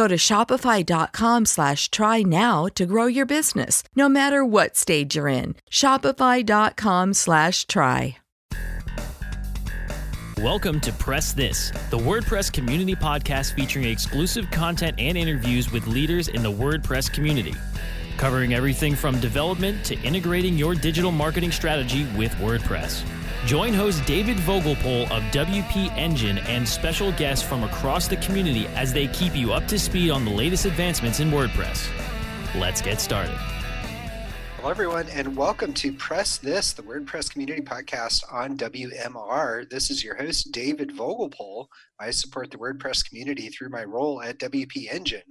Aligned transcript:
Go 0.00 0.08
to 0.08 0.16
shopify.com 0.16 1.44
slash 1.44 1.90
try 1.90 2.22
now 2.22 2.64
to 2.74 2.86
grow 2.86 3.04
your 3.04 3.26
business, 3.26 3.82
no 3.94 4.08
matter 4.08 4.42
what 4.42 4.74
stage 4.74 5.14
you're 5.14 5.28
in. 5.28 5.56
Shopify.com 5.70 7.12
slash 7.12 7.66
try. 7.66 8.16
Welcome 10.38 10.80
to 10.80 10.92
Press 10.94 11.34
This, 11.34 11.70
the 11.90 11.98
WordPress 11.98 12.50
community 12.50 12.96
podcast 12.96 13.52
featuring 13.52 13.84
exclusive 13.84 14.50
content 14.50 14.98
and 14.98 15.18
interviews 15.18 15.70
with 15.70 15.86
leaders 15.86 16.28
in 16.28 16.42
the 16.42 16.50
WordPress 16.50 17.12
community, 17.12 17.52
covering 18.16 18.54
everything 18.54 18.94
from 18.94 19.20
development 19.20 19.84
to 19.84 20.00
integrating 20.00 20.56
your 20.56 20.74
digital 20.74 21.12
marketing 21.12 21.52
strategy 21.52 22.06
with 22.16 22.32
WordPress. 22.36 23.04
Join 23.46 23.72
host 23.72 24.04
David 24.04 24.36
Vogelpohl 24.36 25.04
of 25.04 25.22
WP 25.32 25.90
Engine 25.96 26.38
and 26.40 26.68
special 26.68 27.10
guests 27.12 27.42
from 27.42 27.64
across 27.64 28.06
the 28.06 28.18
community 28.18 28.66
as 28.76 28.92
they 28.92 29.06
keep 29.06 29.34
you 29.34 29.54
up 29.54 29.66
to 29.68 29.78
speed 29.78 30.10
on 30.10 30.26
the 30.26 30.30
latest 30.30 30.66
advancements 30.66 31.20
in 31.20 31.30
WordPress. 31.30 31.88
Let's 32.54 32.82
get 32.82 33.00
started. 33.00 33.34
Hello, 34.56 34.68
everyone, 34.68 35.06
and 35.08 35.34
welcome 35.34 35.72
to 35.72 35.90
Press 35.94 36.36
This, 36.36 36.74
the 36.74 36.82
WordPress 36.82 37.30
community 37.30 37.62
podcast 37.62 38.30
on 38.30 38.58
WMR. 38.58 39.70
This 39.70 39.88
is 39.88 40.04
your 40.04 40.16
host, 40.16 40.52
David 40.52 40.90
Vogelpohl. 40.90 41.68
I 41.98 42.10
support 42.10 42.50
the 42.50 42.58
WordPress 42.58 43.08
community 43.08 43.48
through 43.48 43.70
my 43.70 43.84
role 43.84 44.20
at 44.20 44.38
WP 44.38 44.92
Engine, 44.92 45.22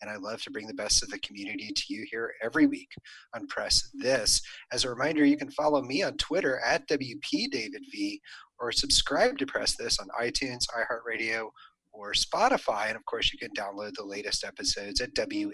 and 0.00 0.10
I 0.10 0.16
love 0.16 0.42
to 0.42 0.50
bring 0.50 0.66
the 0.66 0.74
best 0.74 1.02
of 1.02 1.10
the 1.10 1.18
community 1.20 1.72
to 1.74 1.82
you 1.88 2.06
here 2.10 2.32
every 2.42 2.66
week 2.66 2.90
on 3.34 3.46
Press 3.46 3.90
This. 3.94 4.40
As 4.72 4.84
a 4.84 4.90
reminder, 4.90 5.24
you 5.24 5.36
can 5.36 5.50
follow 5.50 5.82
me 5.82 6.02
on 6.02 6.16
Twitter 6.16 6.60
at 6.64 6.88
WPDavidV 6.88 8.20
or 8.60 8.72
subscribe 8.72 9.38
to 9.38 9.46
Press 9.46 9.76
This 9.76 9.98
on 9.98 10.08
iTunes, 10.20 10.66
iHeartRadio, 10.68 11.48
or 11.92 12.12
Spotify. 12.12 12.88
And 12.88 12.96
of 12.96 13.04
course, 13.04 13.32
you 13.32 13.38
can 13.38 13.50
download 13.56 13.94
the 13.94 14.04
latest 14.04 14.44
episodes 14.44 15.00
at 15.00 15.14
WMR.fm. 15.14 15.52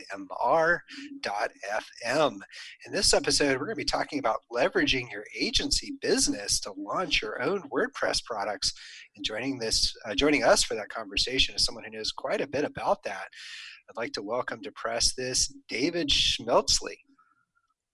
In 2.86 2.92
this 2.92 3.14
episode, 3.14 3.52
we're 3.52 3.66
going 3.66 3.76
to 3.76 3.76
be 3.76 3.84
talking 3.84 4.18
about 4.18 4.40
leveraging 4.52 5.10
your 5.10 5.24
agency 5.38 5.94
business 6.00 6.60
to 6.60 6.72
launch 6.76 7.22
your 7.22 7.42
own 7.42 7.62
WordPress 7.70 8.24
products. 8.24 8.72
And 9.16 9.24
joining 9.24 9.58
this, 9.58 9.94
uh, 10.04 10.14
joining 10.14 10.44
us 10.44 10.62
for 10.62 10.74
that 10.74 10.88
conversation 10.88 11.54
is 11.54 11.64
someone 11.64 11.84
who 11.84 11.90
knows 11.90 12.12
quite 12.12 12.40
a 12.40 12.46
bit 12.46 12.64
about 12.64 13.02
that. 13.04 13.28
I'd 13.88 13.96
like 13.96 14.12
to 14.12 14.22
welcome 14.22 14.62
to 14.62 14.72
press 14.72 15.14
this 15.14 15.54
David 15.68 16.08
Schmeltzley. 16.08 16.96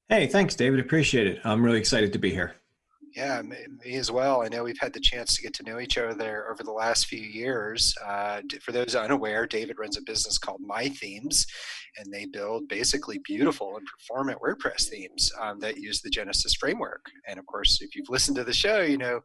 Hey, 0.08 0.26
thanks, 0.26 0.56
David. 0.56 0.80
Appreciate 0.80 1.26
it. 1.26 1.40
I'm 1.44 1.64
really 1.64 1.78
excited 1.78 2.12
to 2.12 2.18
be 2.18 2.30
here. 2.30 2.59
Yeah, 3.16 3.42
me, 3.42 3.56
as 3.96 4.12
well. 4.12 4.42
I 4.42 4.48
know 4.48 4.62
we've 4.62 4.78
had 4.78 4.92
the 4.92 5.00
chance 5.00 5.34
to 5.34 5.42
get 5.42 5.52
to 5.54 5.64
know 5.64 5.80
each 5.80 5.98
other 5.98 6.14
there 6.14 6.48
over 6.48 6.62
the 6.62 6.70
last 6.70 7.06
few 7.06 7.20
years. 7.20 7.92
Uh, 8.06 8.40
for 8.62 8.70
those 8.70 8.94
unaware, 8.94 9.48
David 9.48 9.80
runs 9.80 9.98
a 9.98 10.02
business 10.02 10.38
called 10.38 10.60
Mai 10.60 10.90
Themes, 10.90 11.44
and 11.98 12.12
they 12.12 12.26
build 12.26 12.68
basically 12.68 13.18
beautiful 13.24 13.76
and 13.76 13.86
performant 13.86 14.38
WordPress 14.40 14.88
themes 14.88 15.32
um, 15.40 15.58
that 15.58 15.78
use 15.78 16.00
the 16.00 16.10
Genesis 16.10 16.54
framework. 16.54 17.04
And 17.26 17.40
of 17.40 17.46
course, 17.46 17.80
if 17.82 17.96
you've 17.96 18.08
listened 18.08 18.36
to 18.36 18.44
the 18.44 18.52
show, 18.52 18.82
you 18.82 18.96
know 18.96 19.20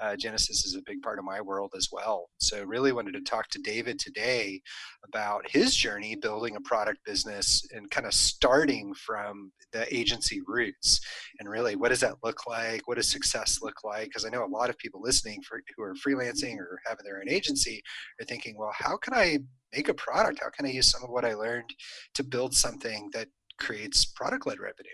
uh, 0.00 0.16
Genesis 0.16 0.64
is 0.64 0.74
a 0.74 0.82
big 0.86 1.02
part 1.02 1.18
of 1.18 1.26
my 1.26 1.42
world 1.42 1.72
as 1.76 1.88
well. 1.92 2.30
So, 2.38 2.64
really 2.64 2.92
wanted 2.92 3.12
to 3.14 3.20
talk 3.20 3.48
to 3.50 3.58
David 3.58 3.98
today 3.98 4.62
about 5.06 5.48
his 5.50 5.76
journey 5.76 6.16
building 6.16 6.56
a 6.56 6.60
product 6.62 7.00
business 7.04 7.66
and 7.74 7.90
kind 7.90 8.06
of 8.06 8.14
starting 8.14 8.94
from 8.94 9.52
the 9.72 9.94
agency 9.94 10.40
roots. 10.46 11.00
And 11.38 11.50
really, 11.50 11.76
what 11.76 11.90
does 11.90 12.00
that 12.00 12.16
look 12.24 12.46
like? 12.46 12.88
What 12.88 12.96
does 12.96 13.10
success 13.10 13.25
look 13.62 13.84
like? 13.84 14.06
Because 14.06 14.24
I 14.24 14.28
know 14.28 14.44
a 14.44 14.46
lot 14.46 14.70
of 14.70 14.78
people 14.78 15.00
listening 15.02 15.42
for, 15.42 15.60
who 15.76 15.82
are 15.82 15.94
freelancing 15.94 16.56
or 16.58 16.80
having 16.86 17.04
their 17.04 17.18
own 17.18 17.28
agency 17.28 17.82
are 18.20 18.24
thinking, 18.24 18.56
well, 18.58 18.72
how 18.72 18.96
can 18.96 19.14
I 19.14 19.38
make 19.74 19.88
a 19.88 19.94
product? 19.94 20.40
How 20.42 20.50
can 20.50 20.66
I 20.66 20.70
use 20.70 20.90
some 20.90 21.02
of 21.02 21.10
what 21.10 21.24
I 21.24 21.34
learned 21.34 21.74
to 22.14 22.24
build 22.24 22.54
something 22.54 23.10
that 23.12 23.28
creates 23.58 24.04
product 24.04 24.46
led 24.46 24.58
revenue? 24.58 24.90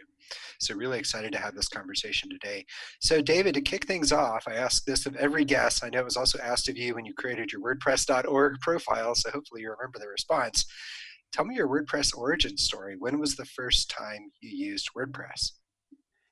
So, 0.61 0.75
really 0.75 0.99
excited 0.99 1.33
to 1.33 1.39
have 1.39 1.55
this 1.55 1.69
conversation 1.69 2.31
today. 2.31 2.65
So, 3.01 3.21
David, 3.21 3.55
to 3.55 3.61
kick 3.61 3.87
things 3.87 4.13
off, 4.13 4.45
I 4.47 4.55
ask 4.55 4.85
this 4.85 5.05
of 5.05 5.17
every 5.17 5.45
guest. 5.45 5.85
I 5.85 5.89
know 5.89 6.01
it 6.01 6.05
was 6.05 6.17
also 6.17 6.39
asked 6.39 6.69
of 6.69 6.77
you 6.77 6.95
when 6.95 7.05
you 7.05 7.13
created 7.15 7.53
your 7.53 7.61
WordPress.org 7.61 8.61
profile, 8.61 9.15
so 9.15 9.31
hopefully 9.31 9.63
you 9.63 9.71
remember 9.71 9.99
the 9.99 10.09
response. 10.09 10.65
Tell 11.33 11.45
me 11.45 11.55
your 11.55 11.69
WordPress 11.69 12.17
origin 12.17 12.57
story. 12.57 12.97
When 12.99 13.19
was 13.19 13.37
the 13.37 13.47
first 13.47 13.91
time 13.91 14.31
you 14.41 14.51
used 14.51 14.91
WordPress? 14.97 15.53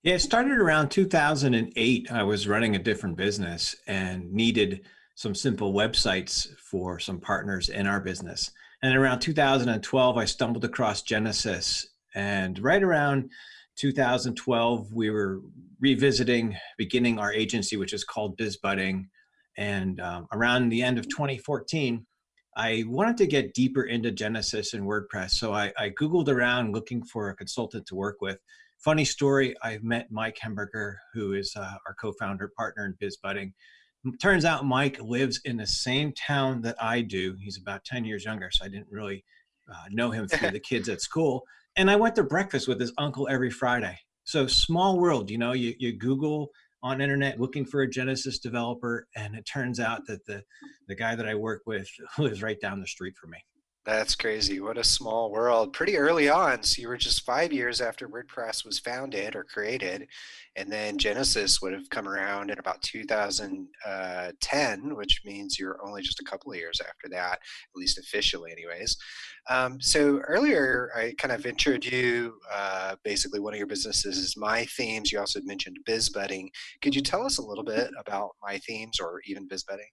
Yeah, 0.02 0.14
it 0.14 0.20
started 0.20 0.56
around 0.56 0.88
2008. 0.88 2.10
I 2.10 2.22
was 2.22 2.48
running 2.48 2.74
a 2.74 2.78
different 2.78 3.18
business 3.18 3.76
and 3.86 4.32
needed 4.32 4.86
some 5.14 5.34
simple 5.34 5.74
websites 5.74 6.48
for 6.56 6.98
some 6.98 7.20
partners 7.20 7.68
in 7.68 7.86
our 7.86 8.00
business. 8.00 8.50
And 8.82 8.96
around 8.96 9.18
2012, 9.20 10.16
I 10.16 10.24
stumbled 10.24 10.64
across 10.64 11.02
Genesis. 11.02 11.86
And 12.14 12.58
right 12.60 12.82
around 12.82 13.28
2012, 13.76 14.90
we 14.90 15.10
were 15.10 15.42
revisiting, 15.80 16.56
beginning 16.78 17.18
our 17.18 17.34
agency, 17.34 17.76
which 17.76 17.92
is 17.92 18.02
called 18.02 18.38
BizBudding. 18.38 19.04
And 19.58 20.00
um, 20.00 20.26
around 20.32 20.70
the 20.70 20.82
end 20.82 20.96
of 20.96 21.10
2014, 21.10 22.06
I 22.56 22.84
wanted 22.86 23.18
to 23.18 23.26
get 23.26 23.52
deeper 23.52 23.82
into 23.82 24.10
Genesis 24.10 24.72
and 24.72 24.84
WordPress. 24.84 25.32
So 25.32 25.52
I, 25.52 25.74
I 25.78 25.90
Googled 25.90 26.28
around 26.28 26.72
looking 26.72 27.04
for 27.04 27.28
a 27.28 27.36
consultant 27.36 27.84
to 27.88 27.94
work 27.94 28.22
with. 28.22 28.38
Funny 28.82 29.04
story, 29.04 29.54
I 29.62 29.78
met 29.82 30.10
Mike 30.10 30.38
Hemberger, 30.42 30.96
who 31.12 31.34
is 31.34 31.52
uh, 31.54 31.74
our 31.86 31.94
co 32.00 32.12
founder, 32.12 32.50
partner 32.56 32.86
in 32.86 32.94
BizBudding 32.94 33.52
turns 34.20 34.44
out 34.44 34.64
Mike 34.64 34.98
lives 35.00 35.40
in 35.44 35.56
the 35.56 35.66
same 35.66 36.12
town 36.12 36.62
that 36.62 36.82
I 36.82 37.02
do. 37.02 37.36
He's 37.40 37.58
about 37.58 37.84
10 37.84 38.04
years 38.04 38.24
younger, 38.24 38.50
so 38.50 38.64
I 38.64 38.68
didn't 38.68 38.88
really 38.90 39.24
uh, 39.70 39.84
know 39.90 40.10
him 40.10 40.26
through 40.26 40.50
the 40.52 40.60
kids 40.60 40.88
at 40.88 41.00
school. 41.00 41.44
And 41.76 41.90
I 41.90 41.96
went 41.96 42.14
to 42.16 42.22
breakfast 42.22 42.66
with 42.66 42.80
his 42.80 42.92
uncle 42.98 43.28
every 43.28 43.50
Friday. 43.50 43.98
So 44.24 44.46
small 44.46 44.98
world, 44.98 45.30
you 45.30 45.38
know, 45.38 45.52
you, 45.52 45.74
you 45.78 45.96
Google 45.96 46.50
on 46.82 47.00
internet 47.00 47.38
looking 47.38 47.64
for 47.64 47.82
a 47.82 47.90
Genesis 47.90 48.38
developer, 48.38 49.06
and 49.14 49.34
it 49.34 49.44
turns 49.44 49.78
out 49.80 50.06
that 50.06 50.24
the 50.24 50.42
the 50.88 50.94
guy 50.94 51.14
that 51.14 51.28
I 51.28 51.34
work 51.34 51.62
with 51.66 51.88
lives 52.18 52.42
right 52.42 52.60
down 52.60 52.80
the 52.80 52.86
street 52.86 53.16
from 53.20 53.30
me. 53.30 53.38
That's 53.86 54.14
crazy. 54.14 54.60
What 54.60 54.76
a 54.76 54.84
small 54.84 55.30
world. 55.30 55.72
Pretty 55.72 55.96
early 55.96 56.28
on. 56.28 56.62
So 56.62 56.82
you 56.82 56.88
were 56.88 56.98
just 56.98 57.24
five 57.24 57.50
years 57.50 57.80
after 57.80 58.10
WordPress 58.10 58.62
was 58.62 58.78
founded 58.78 59.34
or 59.34 59.42
created. 59.42 60.06
And 60.54 60.70
then 60.70 60.98
Genesis 60.98 61.62
would 61.62 61.72
have 61.72 61.88
come 61.88 62.06
around 62.06 62.50
in 62.50 62.58
about 62.58 62.82
2010, 62.82 64.94
which 64.94 65.22
means 65.24 65.58
you're 65.58 65.82
only 65.82 66.02
just 66.02 66.20
a 66.20 66.24
couple 66.24 66.52
of 66.52 66.58
years 66.58 66.78
after 66.86 67.08
that, 67.08 67.38
at 67.40 67.74
least 67.74 67.98
officially, 67.98 68.52
anyways. 68.52 68.98
Um, 69.48 69.80
so 69.80 70.18
earlier, 70.28 70.90
I 70.94 71.14
kind 71.16 71.32
of 71.32 71.44
introed 71.44 71.90
you. 71.90 72.38
Uh, 72.52 72.96
basically, 73.02 73.40
one 73.40 73.54
of 73.54 73.58
your 73.58 73.66
businesses 73.66 74.18
is 74.18 74.36
Mai 74.36 74.66
Themes. 74.76 75.10
You 75.10 75.20
also 75.20 75.40
mentioned 75.42 75.78
BizBudding. 75.88 76.50
Could 76.82 76.94
you 76.94 77.00
tell 77.00 77.24
us 77.24 77.38
a 77.38 77.42
little 77.42 77.64
bit 77.64 77.90
about 77.98 78.32
Mai 78.42 78.58
Themes 78.58 79.00
or 79.00 79.22
even 79.24 79.48
BizBudding? 79.48 79.88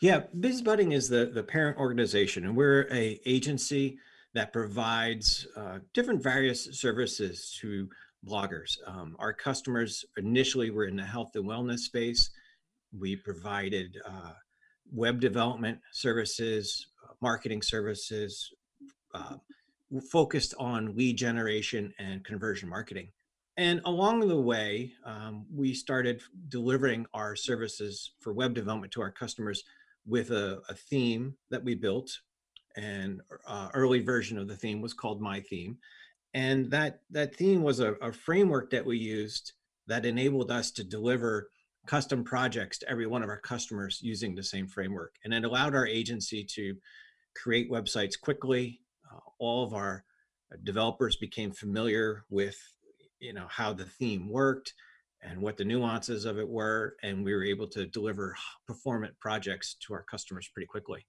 Yeah, 0.00 0.22
BizBudding 0.38 0.94
is 0.94 1.10
the, 1.10 1.26
the 1.26 1.42
parent 1.42 1.76
organization, 1.76 2.46
and 2.46 2.56
we're 2.56 2.88
a 2.90 3.20
agency 3.26 3.98
that 4.32 4.50
provides 4.50 5.46
uh, 5.54 5.80
different 5.92 6.22
various 6.22 6.80
services 6.80 7.54
to 7.60 7.86
bloggers. 8.26 8.78
Um, 8.86 9.14
our 9.18 9.34
customers 9.34 10.06
initially 10.16 10.70
were 10.70 10.86
in 10.86 10.96
the 10.96 11.04
health 11.04 11.32
and 11.34 11.44
wellness 11.44 11.80
space. 11.80 12.30
We 12.98 13.14
provided 13.14 13.98
uh, 14.06 14.32
web 14.90 15.20
development 15.20 15.80
services, 15.92 16.86
uh, 17.06 17.12
marketing 17.20 17.60
services, 17.60 18.54
uh, 19.12 19.36
focused 20.10 20.54
on 20.58 20.96
lead 20.96 21.18
generation 21.18 21.92
and 21.98 22.24
conversion 22.24 22.70
marketing. 22.70 23.08
And 23.58 23.82
along 23.84 24.26
the 24.26 24.40
way, 24.40 24.92
um, 25.04 25.44
we 25.54 25.74
started 25.74 26.22
delivering 26.48 27.04
our 27.12 27.36
services 27.36 28.12
for 28.20 28.32
web 28.32 28.54
development 28.54 28.94
to 28.94 29.02
our 29.02 29.10
customers 29.10 29.62
with 30.06 30.30
a, 30.30 30.60
a 30.68 30.74
theme 30.74 31.34
that 31.50 31.64
we 31.64 31.74
built 31.74 32.10
and 32.76 33.20
uh, 33.46 33.68
early 33.74 34.00
version 34.00 34.38
of 34.38 34.48
the 34.48 34.56
theme 34.56 34.80
was 34.80 34.94
called 34.94 35.20
Mai 35.20 35.40
Theme 35.40 35.78
and 36.34 36.70
that 36.70 37.00
that 37.10 37.34
theme 37.34 37.62
was 37.62 37.80
a, 37.80 37.94
a, 37.94 38.12
framework 38.12 38.70
that 38.70 38.86
we 38.86 38.96
used 38.96 39.52
that 39.88 40.06
enabled 40.06 40.50
us 40.50 40.70
to 40.70 40.84
deliver 40.84 41.50
custom 41.86 42.22
projects 42.22 42.78
to 42.78 42.88
every 42.88 43.06
one 43.06 43.22
of 43.22 43.28
our 43.28 43.40
customers 43.40 43.98
using 44.02 44.34
the 44.34 44.42
same 44.42 44.68
framework 44.68 45.16
and 45.24 45.34
it 45.34 45.44
allowed 45.44 45.74
our 45.74 45.86
agency 45.86 46.44
to 46.44 46.76
create 47.34 47.70
websites 47.70 48.20
quickly. 48.20 48.80
Uh, 49.12 49.18
all 49.38 49.64
of 49.64 49.74
our 49.74 50.04
developers 50.64 51.16
became 51.16 51.50
familiar 51.50 52.24
with 52.30 52.56
you 53.18 53.32
know 53.32 53.46
how 53.48 53.72
the 53.72 53.84
theme 53.84 54.28
worked 54.28 54.74
and 55.22 55.40
what 55.40 55.56
the 55.56 55.64
nuances 55.64 56.24
of 56.24 56.38
it 56.38 56.48
were 56.48 56.96
and 57.02 57.24
we 57.24 57.34
were 57.34 57.44
able 57.44 57.66
to 57.68 57.86
deliver 57.86 58.34
performant 58.66 59.14
projects 59.20 59.76
to 59.86 59.92
our 59.94 60.02
customers 60.02 60.48
pretty 60.52 60.66
quickly 60.66 61.04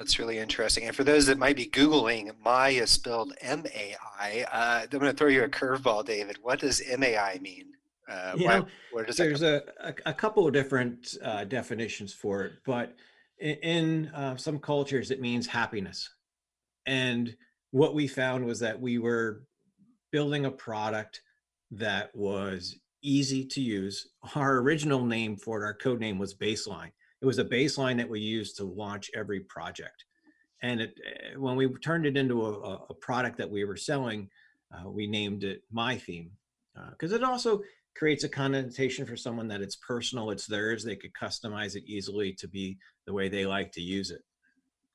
that's 0.00 0.18
really 0.18 0.38
interesting. 0.38 0.84
And 0.84 0.96
for 0.96 1.04
those 1.04 1.26
that 1.26 1.36
might 1.36 1.56
be 1.56 1.66
Googling, 1.66 2.32
MAI 2.42 2.70
is 2.70 2.90
spelled 2.90 3.34
M 3.42 3.66
A 3.66 3.94
I. 4.18 4.46
Uh, 4.50 4.80
I'm 4.84 4.98
going 4.98 5.12
to 5.12 5.16
throw 5.16 5.28
you 5.28 5.44
a 5.44 5.48
curveball, 5.48 6.06
David. 6.06 6.38
What 6.40 6.60
does 6.60 6.80
M 6.80 7.02
A 7.02 7.18
I 7.18 7.38
mean? 7.40 7.66
Uh, 8.10 8.32
why, 8.38 8.58
know, 8.60 8.66
where 8.92 9.04
does 9.04 9.18
there's 9.18 9.42
a, 9.42 9.62
a, 9.78 9.94
a, 10.06 10.14
couple 10.14 10.46
of 10.46 10.54
different 10.54 11.16
uh, 11.22 11.44
definitions 11.44 12.14
for 12.14 12.42
it, 12.44 12.52
but 12.64 12.96
in, 13.38 13.56
in 13.56 14.06
uh, 14.08 14.36
some 14.36 14.58
cultures, 14.58 15.10
it 15.10 15.20
means 15.20 15.46
happiness. 15.46 16.08
And 16.86 17.36
what 17.70 17.94
we 17.94 18.08
found 18.08 18.46
was 18.46 18.58
that 18.60 18.80
we 18.80 18.98
were 18.98 19.42
building 20.10 20.46
a 20.46 20.50
product 20.50 21.20
that 21.72 22.10
was 22.16 22.78
easy 23.02 23.44
to 23.44 23.60
use. 23.60 24.08
Our 24.34 24.58
original 24.58 25.04
name 25.04 25.36
for 25.36 25.60
it, 25.60 25.64
our 25.64 25.74
code 25.74 26.00
name 26.00 26.18
was 26.18 26.34
Baseline. 26.34 26.92
It 27.20 27.26
was 27.26 27.38
a 27.38 27.44
baseline 27.44 27.96
that 27.98 28.08
we 28.08 28.20
used 28.20 28.56
to 28.56 28.64
launch 28.64 29.10
every 29.14 29.40
project. 29.40 30.04
And 30.62 30.80
it, 30.80 30.94
eh, 31.06 31.36
when 31.36 31.56
we 31.56 31.68
turned 31.78 32.06
it 32.06 32.16
into 32.16 32.44
a, 32.44 32.74
a 32.90 32.94
product 32.94 33.38
that 33.38 33.50
we 33.50 33.64
were 33.64 33.76
selling, 33.76 34.28
uh, 34.72 34.88
we 34.88 35.06
named 35.06 35.44
it 35.44 35.62
Mai 35.70 35.96
Theme 35.96 36.30
because 36.90 37.12
uh, 37.12 37.16
it 37.16 37.24
also 37.24 37.60
creates 37.96 38.24
a 38.24 38.28
connotation 38.28 39.04
for 39.04 39.16
someone 39.16 39.48
that 39.48 39.60
it's 39.60 39.76
personal, 39.76 40.30
it's 40.30 40.46
theirs. 40.46 40.84
They 40.84 40.96
could 40.96 41.12
customize 41.12 41.76
it 41.76 41.84
easily 41.86 42.32
to 42.34 42.48
be 42.48 42.78
the 43.06 43.12
way 43.12 43.28
they 43.28 43.46
like 43.46 43.72
to 43.72 43.80
use 43.80 44.10
it 44.10 44.22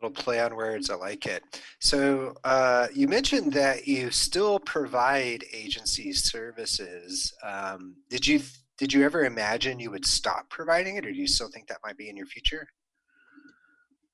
little 0.02 0.14
play 0.14 0.40
on 0.40 0.56
words. 0.56 0.90
I 0.90 0.96
like 0.96 1.26
it. 1.26 1.44
So 1.80 2.36
uh, 2.44 2.88
you 2.94 3.08
mentioned 3.08 3.54
that 3.54 3.88
you 3.88 4.12
still 4.12 4.60
provide 4.60 5.44
agency 5.54 6.14
services. 6.14 7.34
Um, 7.44 7.96
did 8.10 8.28
you 8.28 8.42
did 8.78 8.92
you 8.92 9.04
ever 9.04 9.24
imagine 9.24 9.80
you 9.80 9.92
would 9.92 10.06
stop 10.06 10.50
providing 10.50 10.98
it, 10.98 11.06
or 11.06 11.12
do 11.12 11.18
you 11.18 11.28
still 11.28 11.50
think 11.50 11.68
that 11.68 11.78
might 11.84 11.98
be 11.98 12.10
in 12.10 12.18
your 12.18 12.26
future? 12.26 12.68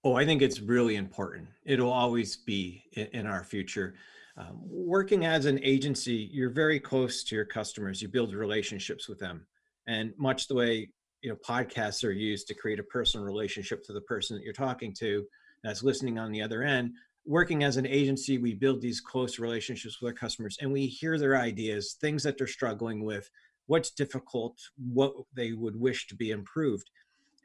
Oh, 0.03 0.15
I 0.15 0.25
think 0.25 0.41
it's 0.41 0.59
really 0.59 0.95
important. 0.95 1.47
It'll 1.65 1.91
always 1.91 2.37
be 2.37 2.83
in, 2.93 3.25
our 3.25 3.43
future. 3.43 3.95
Um, 4.37 4.61
working 4.63 5.25
as 5.25 5.45
an 5.45 5.59
agency, 5.63 6.29
you're 6.31 6.51
very 6.51 6.79
close 6.79 7.23
to 7.25 7.35
your 7.35 7.45
customers. 7.45 8.01
You 8.01 8.07
build 8.07 8.33
relationships 8.33 9.07
with 9.07 9.19
them, 9.19 9.47
and 9.87 10.13
much 10.17 10.47
the 10.47 10.55
way 10.55 10.89
you 11.23 11.29
know 11.31 11.37
podcasts 11.47 12.03
are 12.03 12.11
used 12.11 12.47
to 12.47 12.53
create 12.53 12.79
a 12.79 12.83
personal 12.83 13.25
relationship 13.25 13.83
to 13.85 13.93
the 13.93 14.01
person 14.01 14.35
that 14.35 14.43
you're 14.43 14.53
talking 14.53 14.93
to 14.99 15.25
that's 15.63 15.83
listening 15.83 16.17
on 16.17 16.31
the 16.31 16.41
other 16.41 16.63
end 16.63 16.91
working 17.25 17.63
as 17.63 17.77
an 17.77 17.85
agency 17.85 18.37
we 18.37 18.53
build 18.53 18.81
these 18.81 18.99
close 18.99 19.37
relationships 19.37 20.01
with 20.01 20.09
our 20.09 20.13
customers 20.13 20.57
and 20.59 20.71
we 20.71 20.87
hear 20.87 21.17
their 21.17 21.37
ideas 21.37 21.97
things 22.01 22.23
that 22.23 22.37
they're 22.37 22.47
struggling 22.47 23.03
with 23.03 23.29
what's 23.71 23.91
difficult 23.91 24.57
what 24.91 25.13
they 25.33 25.53
would 25.53 25.79
wish 25.79 26.07
to 26.07 26.15
be 26.15 26.31
improved. 26.31 26.89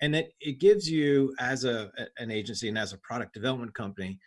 And 0.01 0.17
it, 0.17 0.35
it 0.41 0.59
gives 0.59 0.91
you 0.91 1.35
as 1.39 1.65
a 1.65 1.93
an 2.19 2.33
agency 2.33 2.69
and 2.69 2.77
as 2.77 2.93
a 2.93 2.99
product 2.99 3.33
development 3.33 3.75
company 3.75 4.19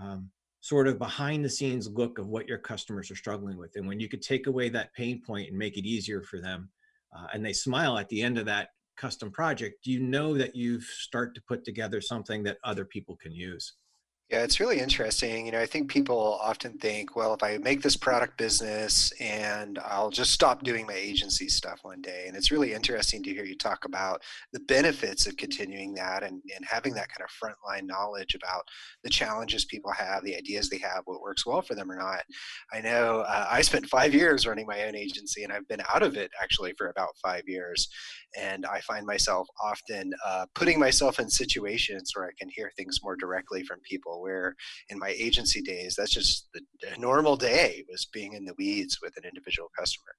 um, 0.00 0.30
sort 0.60 0.86
of 0.86 0.98
behind 0.98 1.44
the 1.44 1.50
scenes 1.50 1.88
look 1.88 2.18
of 2.18 2.28
what 2.28 2.46
your 2.46 2.58
customers 2.58 3.10
are 3.10 3.16
struggling 3.16 3.56
with. 3.56 3.72
And 3.74 3.88
when 3.88 3.98
you 3.98 4.08
could 4.08 4.22
take 4.22 4.46
away 4.46 4.68
that 4.68 4.94
pain 4.94 5.20
point 5.20 5.48
and 5.48 5.58
make 5.58 5.76
it 5.76 5.84
easier 5.84 6.22
for 6.22 6.40
them 6.40 6.70
uh, 7.12 7.26
and 7.34 7.44
they 7.44 7.52
smile 7.52 7.98
at 7.98 8.08
the 8.08 8.22
end 8.22 8.38
of 8.38 8.46
that 8.46 8.68
custom 8.98 9.30
project, 9.30 9.86
you 9.86 10.00
know 10.00 10.34
that 10.36 10.54
you 10.54 10.80
start 10.80 11.34
to 11.34 11.42
put 11.42 11.64
together 11.64 12.00
something 12.00 12.42
that 12.42 12.58
other 12.64 12.84
people 12.84 13.16
can 13.16 13.32
use. 13.32 13.74
Yeah, 14.30 14.42
it's 14.42 14.60
really 14.60 14.78
interesting. 14.78 15.46
You 15.46 15.52
know, 15.52 15.60
I 15.60 15.64
think 15.64 15.88
people 15.88 16.38
often 16.42 16.76
think, 16.76 17.16
well, 17.16 17.32
if 17.32 17.42
I 17.42 17.56
make 17.56 17.80
this 17.80 17.96
product 17.96 18.36
business 18.36 19.10
and 19.22 19.78
I'll 19.82 20.10
just 20.10 20.32
stop 20.32 20.62
doing 20.62 20.86
my 20.86 20.92
agency 20.92 21.48
stuff 21.48 21.78
one 21.80 22.02
day. 22.02 22.24
And 22.26 22.36
it's 22.36 22.50
really 22.50 22.74
interesting 22.74 23.22
to 23.22 23.32
hear 23.32 23.46
you 23.46 23.56
talk 23.56 23.86
about 23.86 24.20
the 24.52 24.60
benefits 24.60 25.26
of 25.26 25.38
continuing 25.38 25.94
that 25.94 26.22
and, 26.24 26.42
and 26.54 26.62
having 26.68 26.92
that 26.92 27.08
kind 27.08 27.24
of 27.24 27.30
frontline 27.30 27.86
knowledge 27.86 28.34
about 28.34 28.64
the 29.02 29.08
challenges 29.08 29.64
people 29.64 29.92
have, 29.92 30.22
the 30.24 30.36
ideas 30.36 30.68
they 30.68 30.76
have, 30.76 31.04
what 31.06 31.22
works 31.22 31.46
well 31.46 31.62
for 31.62 31.74
them 31.74 31.90
or 31.90 31.96
not. 31.96 32.20
I 32.70 32.82
know 32.82 33.20
uh, 33.20 33.46
I 33.50 33.62
spent 33.62 33.86
five 33.86 34.12
years 34.12 34.46
running 34.46 34.66
my 34.66 34.82
own 34.84 34.94
agency 34.94 35.44
and 35.44 35.52
I've 35.54 35.68
been 35.68 35.82
out 35.94 36.02
of 36.02 36.18
it 36.18 36.30
actually 36.38 36.74
for 36.76 36.90
about 36.90 37.16
five 37.22 37.44
years. 37.46 37.88
And 38.38 38.66
I 38.66 38.80
find 38.80 39.06
myself 39.06 39.48
often 39.64 40.12
uh, 40.26 40.44
putting 40.54 40.78
myself 40.78 41.18
in 41.18 41.30
situations 41.30 42.12
where 42.14 42.26
I 42.26 42.32
can 42.38 42.50
hear 42.54 42.70
things 42.76 42.98
more 43.02 43.16
directly 43.16 43.62
from 43.62 43.80
people 43.80 44.17
where 44.20 44.54
in 44.88 44.98
my 44.98 45.14
agency 45.18 45.62
days 45.62 45.94
that's 45.96 46.12
just 46.12 46.48
the 46.52 46.60
normal 46.98 47.36
day 47.36 47.84
was 47.90 48.06
being 48.12 48.32
in 48.34 48.44
the 48.44 48.54
weeds 48.58 48.98
with 49.02 49.16
an 49.16 49.24
individual 49.24 49.70
customer. 49.78 50.12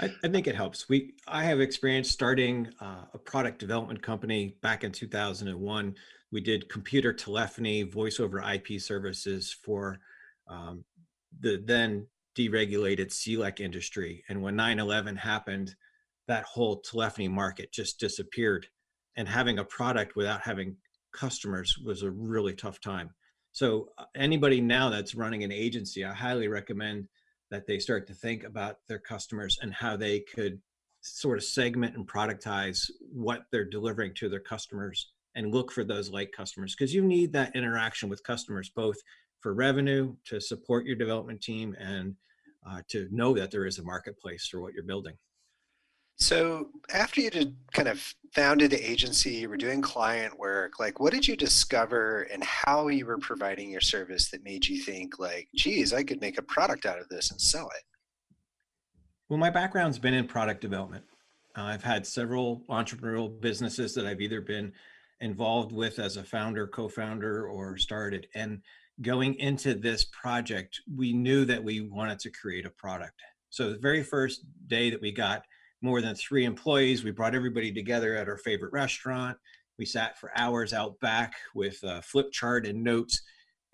I, 0.00 0.12
I 0.24 0.28
think 0.28 0.46
it 0.46 0.56
helps. 0.56 0.88
We 0.88 1.14
i 1.28 1.44
have 1.44 1.60
experience 1.60 2.10
starting 2.10 2.68
uh, 2.80 3.04
a 3.12 3.18
product 3.18 3.58
development 3.58 4.02
company 4.02 4.56
back 4.62 4.84
in 4.84 4.92
2001 4.92 5.94
we 6.32 6.40
did 6.40 6.68
computer 6.68 7.12
telephony 7.12 7.84
voice 7.84 8.18
over 8.18 8.42
ip 8.52 8.80
services 8.80 9.56
for 9.64 10.00
um, 10.48 10.84
the 11.40 11.62
then 11.64 12.06
deregulated 12.36 13.08
CLEC 13.08 13.60
industry. 13.60 14.24
And 14.28 14.42
when 14.42 14.56
9-11 14.56 15.16
happened 15.16 15.74
that 16.26 16.44
whole 16.44 16.80
telephony 16.80 17.28
market 17.28 17.72
just 17.72 18.00
disappeared. 18.00 18.66
And 19.16 19.28
having 19.28 19.58
a 19.58 19.64
product 19.64 20.16
without 20.16 20.40
having 20.40 20.76
customers 21.12 21.78
was 21.84 22.02
a 22.02 22.10
really 22.10 22.54
tough 22.54 22.80
time 22.80 23.10
so 23.54 23.90
uh, 23.98 24.04
anybody 24.16 24.60
now 24.60 24.90
that's 24.90 25.14
running 25.14 25.44
an 25.44 25.52
agency, 25.52 26.04
I 26.04 26.12
highly 26.12 26.48
recommend 26.48 27.06
that 27.52 27.68
they 27.68 27.78
start 27.78 28.08
to 28.08 28.14
think 28.14 28.42
about 28.42 28.78
their 28.88 28.98
customers 28.98 29.58
and 29.62 29.72
how 29.72 29.96
they 29.96 30.20
could 30.20 30.60
sort 31.02 31.38
of 31.38 31.44
segment 31.44 31.94
and 31.94 32.04
productize 32.06 32.90
what 33.12 33.44
they're 33.52 33.64
delivering 33.64 34.12
to 34.14 34.28
their 34.28 34.40
customers 34.40 35.12
and 35.36 35.52
look 35.54 35.70
for 35.70 35.84
those 35.84 36.10
like 36.10 36.32
customers 36.32 36.74
because 36.74 36.92
you 36.92 37.02
need 37.02 37.32
that 37.32 37.54
interaction 37.54 38.08
with 38.08 38.24
customers 38.24 38.72
both 38.74 38.96
for 39.40 39.54
revenue 39.54 40.16
to 40.24 40.40
support 40.40 40.84
your 40.84 40.96
development 40.96 41.40
team 41.40 41.76
and 41.78 42.16
uh, 42.68 42.80
to 42.88 43.06
know 43.12 43.34
that 43.34 43.52
there 43.52 43.66
is 43.66 43.78
a 43.78 43.84
marketplace 43.84 44.48
for 44.50 44.60
what 44.60 44.72
you're 44.72 44.82
building 44.82 45.14
so 46.16 46.68
after 46.92 47.20
you 47.20 47.30
did 47.30 47.56
kind 47.72 47.88
of 47.88 48.14
founded 48.34 48.70
the 48.70 48.90
agency, 48.90 49.30
you 49.30 49.48
were 49.48 49.56
doing 49.56 49.80
client 49.80 50.38
work, 50.38 50.78
like 50.78 51.00
what 51.00 51.12
did 51.12 51.26
you 51.26 51.36
discover 51.36 52.22
and 52.32 52.42
how 52.42 52.88
you 52.88 53.06
were 53.06 53.18
providing 53.18 53.70
your 53.70 53.80
service 53.80 54.30
that 54.30 54.44
made 54.44 54.66
you 54.66 54.82
think 54.82 55.18
like, 55.18 55.48
geez, 55.54 55.92
I 55.92 56.02
could 56.02 56.20
make 56.20 56.38
a 56.38 56.42
product 56.42 56.86
out 56.86 56.98
of 56.98 57.08
this 57.08 57.30
and 57.30 57.40
sell 57.40 57.68
it? 57.68 57.82
Well, 59.28 59.38
my 59.38 59.50
background's 59.50 59.98
been 59.98 60.14
in 60.14 60.26
product 60.26 60.60
development. 60.60 61.04
Uh, 61.56 61.62
I've 61.62 61.84
had 61.84 62.06
several 62.06 62.62
entrepreneurial 62.68 63.40
businesses 63.40 63.94
that 63.94 64.06
I've 64.06 64.20
either 64.20 64.40
been 64.40 64.72
involved 65.20 65.72
with 65.72 65.98
as 65.98 66.16
a 66.16 66.24
founder, 66.24 66.66
co 66.66 66.88
founder, 66.88 67.48
or 67.48 67.76
started. 67.76 68.26
And 68.34 68.60
going 69.02 69.34
into 69.36 69.74
this 69.74 70.04
project, 70.04 70.80
we 70.94 71.12
knew 71.12 71.44
that 71.44 71.62
we 71.62 71.80
wanted 71.80 72.18
to 72.20 72.30
create 72.30 72.66
a 72.66 72.70
product. 72.70 73.20
So 73.50 73.70
the 73.70 73.78
very 73.78 74.02
first 74.02 74.44
day 74.66 74.90
that 74.90 75.00
we 75.00 75.12
got 75.12 75.44
more 75.84 76.00
than 76.00 76.14
three 76.14 76.46
employees, 76.46 77.04
we 77.04 77.10
brought 77.10 77.34
everybody 77.34 77.70
together 77.70 78.16
at 78.16 78.26
our 78.26 78.38
favorite 78.38 78.72
restaurant. 78.72 79.36
We 79.78 79.84
sat 79.84 80.18
for 80.18 80.32
hours 80.34 80.72
out 80.72 80.98
back 81.00 81.34
with 81.54 81.78
a 81.82 82.00
flip 82.00 82.32
chart 82.32 82.66
and 82.66 82.82
notes. 82.82 83.20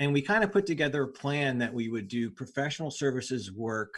And 0.01 0.13
we 0.13 0.21
kind 0.21 0.43
of 0.43 0.51
put 0.51 0.67
together 0.67 1.05
a 1.05 1.09
plan 1.09 1.59
that 1.59 1.73
we 1.73 1.89
would 1.89 2.09
do 2.09 2.31
professional 2.31 2.91
services 2.91 3.53
work 3.53 3.95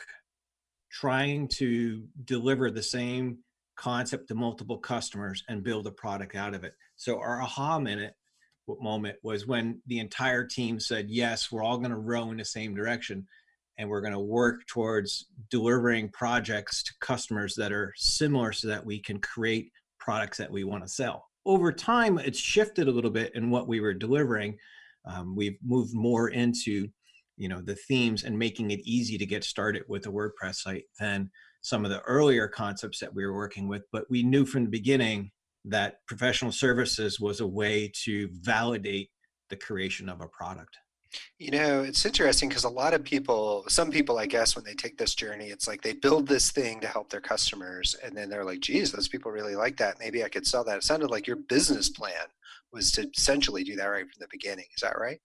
trying 0.91 1.49
to 1.57 2.05
deliver 2.25 2.71
the 2.71 2.83
same 2.83 3.39
concept 3.77 4.29
to 4.29 4.35
multiple 4.35 4.77
customers 4.77 5.43
and 5.49 5.65
build 5.65 5.87
a 5.87 5.91
product 5.91 6.37
out 6.37 6.55
of 6.55 6.65
it. 6.65 6.75
So 6.97 7.19
our 7.19 7.41
aha 7.41 7.79
minute 7.79 8.13
moment 8.81 9.17
was 9.23 9.47
when 9.47 9.81
the 9.87 10.01
entire 10.01 10.45
team 10.45 10.79
said, 10.79 11.09
yes, 11.09 11.51
we're 11.51 11.63
all 11.63 11.79
going 11.79 11.91
to 11.91 11.97
row 11.97 12.31
in 12.31 12.37
the 12.37 12.45
same 12.45 12.75
direction 12.75 13.27
and 13.79 13.89
we're 13.89 14.01
going 14.01 14.13
to 14.13 14.21
work 14.21 14.67
towards 14.67 15.27
delivering 15.51 16.09
projects 16.11 16.83
to 16.83 16.93
customers 17.01 17.55
that 17.57 17.73
are 17.73 17.93
similar 17.97 18.53
so 18.53 18.69
that 18.69 18.85
we 18.85 18.99
can 18.99 19.19
create 19.19 19.71
products 19.99 20.39
that 20.39 20.51
we 20.51 20.65
want 20.65 20.85
to 20.85 20.89
sell. 20.89 21.27
Over 21.45 21.73
time, 21.73 22.19
it's 22.19 22.39
shifted 22.39 22.89
a 22.89 22.93
little 22.93 23.11
bit 23.11 23.35
in 23.35 23.51
what 23.51 23.67
we 23.67 23.81
were 23.81 23.95
delivering. 23.95 24.57
Um, 25.05 25.35
we've 25.35 25.59
moved 25.65 25.95
more 25.95 26.29
into 26.29 26.89
you 27.37 27.49
know 27.49 27.61
the 27.61 27.75
themes 27.75 28.25
and 28.25 28.39
making 28.39 28.71
it 28.71 28.81
easy 28.85 29.19
to 29.19 29.27
get 29.27 29.45
started 29.45 29.83
with 29.89 30.07
a 30.07 30.11
wordpress 30.11 30.57
site 30.57 30.85
than 30.99 31.31
some 31.63 31.85
of 31.85 31.91
the 31.91 32.01
earlier 32.03 32.47
concepts 32.47 32.99
that 33.01 33.13
we 33.13 33.25
were 33.25 33.35
working 33.35 33.67
with 33.67 33.83
but 33.91 34.05
we 34.11 34.23
knew 34.23 34.45
from 34.45 34.65
the 34.65 34.71
beginning 34.71 35.31
that 35.65 35.97
professional 36.07 36.53
services 36.53 37.19
was 37.21 37.41
a 37.41 37.47
way 37.47 37.91
to 38.05 38.29
validate 38.33 39.11
the 39.49 39.57
creation 39.57 40.09
of 40.09 40.21
a 40.21 40.29
product 40.29 40.77
you 41.39 41.51
know 41.51 41.83
it's 41.83 42.05
interesting 42.05 42.49
because 42.49 42.65
a 42.65 42.69
lot 42.69 42.95
of 42.95 43.05
people 43.05 43.65
some 43.69 43.91
people 43.91 44.19
i 44.19 44.27
guess 44.27 44.57
when 44.57 44.65
they 44.65 44.75
take 44.75 44.97
this 44.99 45.15
journey 45.15 45.47
it's 45.47 45.69
like 45.69 45.83
they 45.83 45.93
build 45.93 46.27
this 46.27 46.51
thing 46.51 46.81
to 46.81 46.87
help 46.87 47.11
their 47.11 47.21
customers 47.21 47.97
and 48.03 48.17
then 48.17 48.29
they're 48.29 48.45
like 48.45 48.61
geez 48.61 48.93
those 48.93 49.09
people 49.09 49.31
really 49.31 49.57
like 49.57 49.77
that 49.77 49.99
maybe 49.99 50.25
i 50.25 50.29
could 50.29 50.47
sell 50.47 50.65
that 50.65 50.77
it 50.77 50.85
sounded 50.85 51.11
like 51.11 51.27
your 51.27 51.37
business 51.37 51.89
plan 51.89 52.27
was 52.73 52.91
to 52.93 53.09
essentially 53.17 53.65
do 53.65 53.77
that 53.77 53.87
right 53.87 54.05
from 54.05 54.21
the 54.21 54.29
beginning 54.31 54.67
is 54.75 54.81
that 54.81 54.99
right 54.99 55.21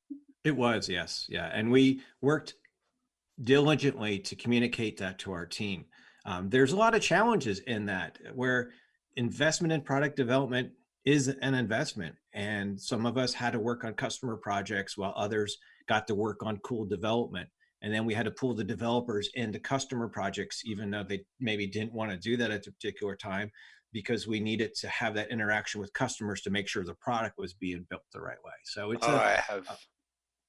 it 0.47 0.55
was, 0.55 0.87
yes. 0.87 1.25
Yeah. 1.27 1.49
And 1.53 1.69
we 1.69 2.01
worked 2.21 2.55
diligently 3.43 4.17
to 4.19 4.35
communicate 4.35 4.97
that 4.97 5.19
to 5.19 5.33
our 5.33 5.45
team. 5.45 5.83
Um, 6.25 6.49
there's 6.49 6.71
a 6.71 6.77
lot 6.77 6.95
of 6.95 7.01
challenges 7.01 7.59
in 7.59 7.85
that 7.87 8.17
where 8.33 8.71
investment 9.17 9.73
in 9.73 9.81
product 9.81 10.15
development 10.15 10.71
is 11.03 11.27
an 11.27 11.53
investment. 11.53 12.15
And 12.33 12.79
some 12.79 13.05
of 13.05 13.17
us 13.17 13.33
had 13.33 13.53
to 13.53 13.59
work 13.59 13.83
on 13.83 13.93
customer 13.93 14.37
projects 14.37 14.97
while 14.97 15.13
others 15.17 15.57
got 15.87 16.07
to 16.07 16.15
work 16.15 16.43
on 16.43 16.57
cool 16.57 16.85
development. 16.85 17.49
And 17.81 17.93
then 17.93 18.05
we 18.05 18.13
had 18.13 18.25
to 18.25 18.31
pull 18.31 18.55
the 18.55 18.63
developers 18.63 19.29
into 19.35 19.59
customer 19.59 20.07
projects, 20.07 20.63
even 20.65 20.89
though 20.89 21.03
they 21.03 21.21
maybe 21.39 21.67
didn't 21.67 21.93
want 21.93 22.11
to 22.11 22.17
do 22.17 22.35
that 22.37 22.49
at 22.49 22.65
a 22.65 22.71
particular 22.71 23.15
time, 23.15 23.51
because 23.93 24.27
we 24.27 24.39
needed 24.39 24.73
to 24.75 24.87
have 24.87 25.13
that 25.13 25.31
interaction 25.31 25.79
with 25.79 25.93
customers 25.93 26.41
to 26.41 26.49
make 26.49 26.67
sure 26.67 26.83
the 26.83 26.95
product 26.95 27.37
was 27.37 27.53
being 27.53 27.85
built 27.89 28.03
the 28.13 28.21
right 28.21 28.43
way. 28.43 28.53
So 28.63 28.91
it's 28.91 29.05
oh, 29.07 29.11
a, 29.11 29.17
I 29.17 29.43
have 29.47 29.67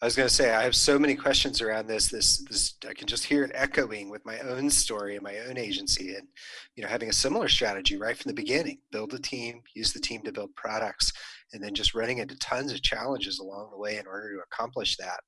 I 0.01 0.05
was 0.05 0.15
going 0.15 0.29
to 0.29 0.35
say 0.35 0.55
I 0.55 0.63
have 0.63 0.77
so 0.77 0.97
many 0.97 1.17
questions 1.17 1.61
around 1.61 1.89
this. 1.89 2.09
This, 2.09 2.39
this 2.49 2.75
I 2.89 2.95
can 2.95 3.09
just 3.09 3.25
hear 3.25 3.43
it 3.43 3.51
echoing 3.53 4.11
with 4.11 4.25
my 4.25 4.39
own 4.41 4.71
story 4.71 5.17
and 5.17 5.25
my 5.25 5.39
own 5.39 5.59
agency, 5.59 6.15
and 6.15 6.29
you 6.77 6.85
know, 6.85 6.89
having 6.89 7.09
a 7.09 7.13
similar 7.13 7.49
strategy 7.49 7.97
right 7.97 8.17
from 8.17 8.29
the 8.29 8.35
beginning: 8.35 8.79
build 8.93 9.13
a 9.15 9.19
team, 9.19 9.61
use 9.75 9.93
the 9.93 9.99
team 9.99 10.23
to 10.23 10.31
build 10.31 10.55
products, 10.55 11.13
and 11.53 11.63
then 11.63 11.75
just 11.75 11.95
running 11.95 12.19
into 12.19 12.37
tons 12.39 12.73
of 12.73 12.83
challenges 12.83 13.39
along 13.39 13.71
the 13.71 13.79
way 13.79 13.97
in 13.97 14.07
order 14.07 14.35
to 14.35 14.43
accomplish 14.53 14.97
that. 14.97 15.21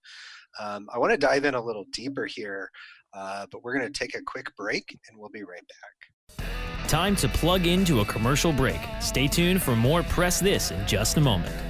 Um, 0.58 0.88
I 0.92 0.98
want 0.98 1.12
to 1.12 1.18
dive 1.18 1.44
in 1.44 1.54
a 1.54 1.64
little 1.64 1.84
deeper 1.92 2.26
here, 2.26 2.70
uh, 3.14 3.46
but 3.50 3.62
we're 3.62 3.78
going 3.78 3.90
to 3.90 3.98
take 3.98 4.14
a 4.14 4.22
quick 4.22 4.54
break, 4.56 4.98
and 5.08 5.18
we'll 5.18 5.30
be 5.30 5.42
right 5.44 5.62
back. 5.66 6.88
Time 6.88 7.14
to 7.16 7.28
plug 7.28 7.66
into 7.66 8.00
a 8.00 8.04
commercial 8.04 8.52
break. 8.52 8.80
Stay 9.00 9.28
tuned 9.28 9.62
for 9.62 9.76
more 9.76 10.02
Press 10.02 10.40
This 10.40 10.72
in 10.72 10.86
just 10.86 11.16
a 11.16 11.20
moment. 11.20 11.69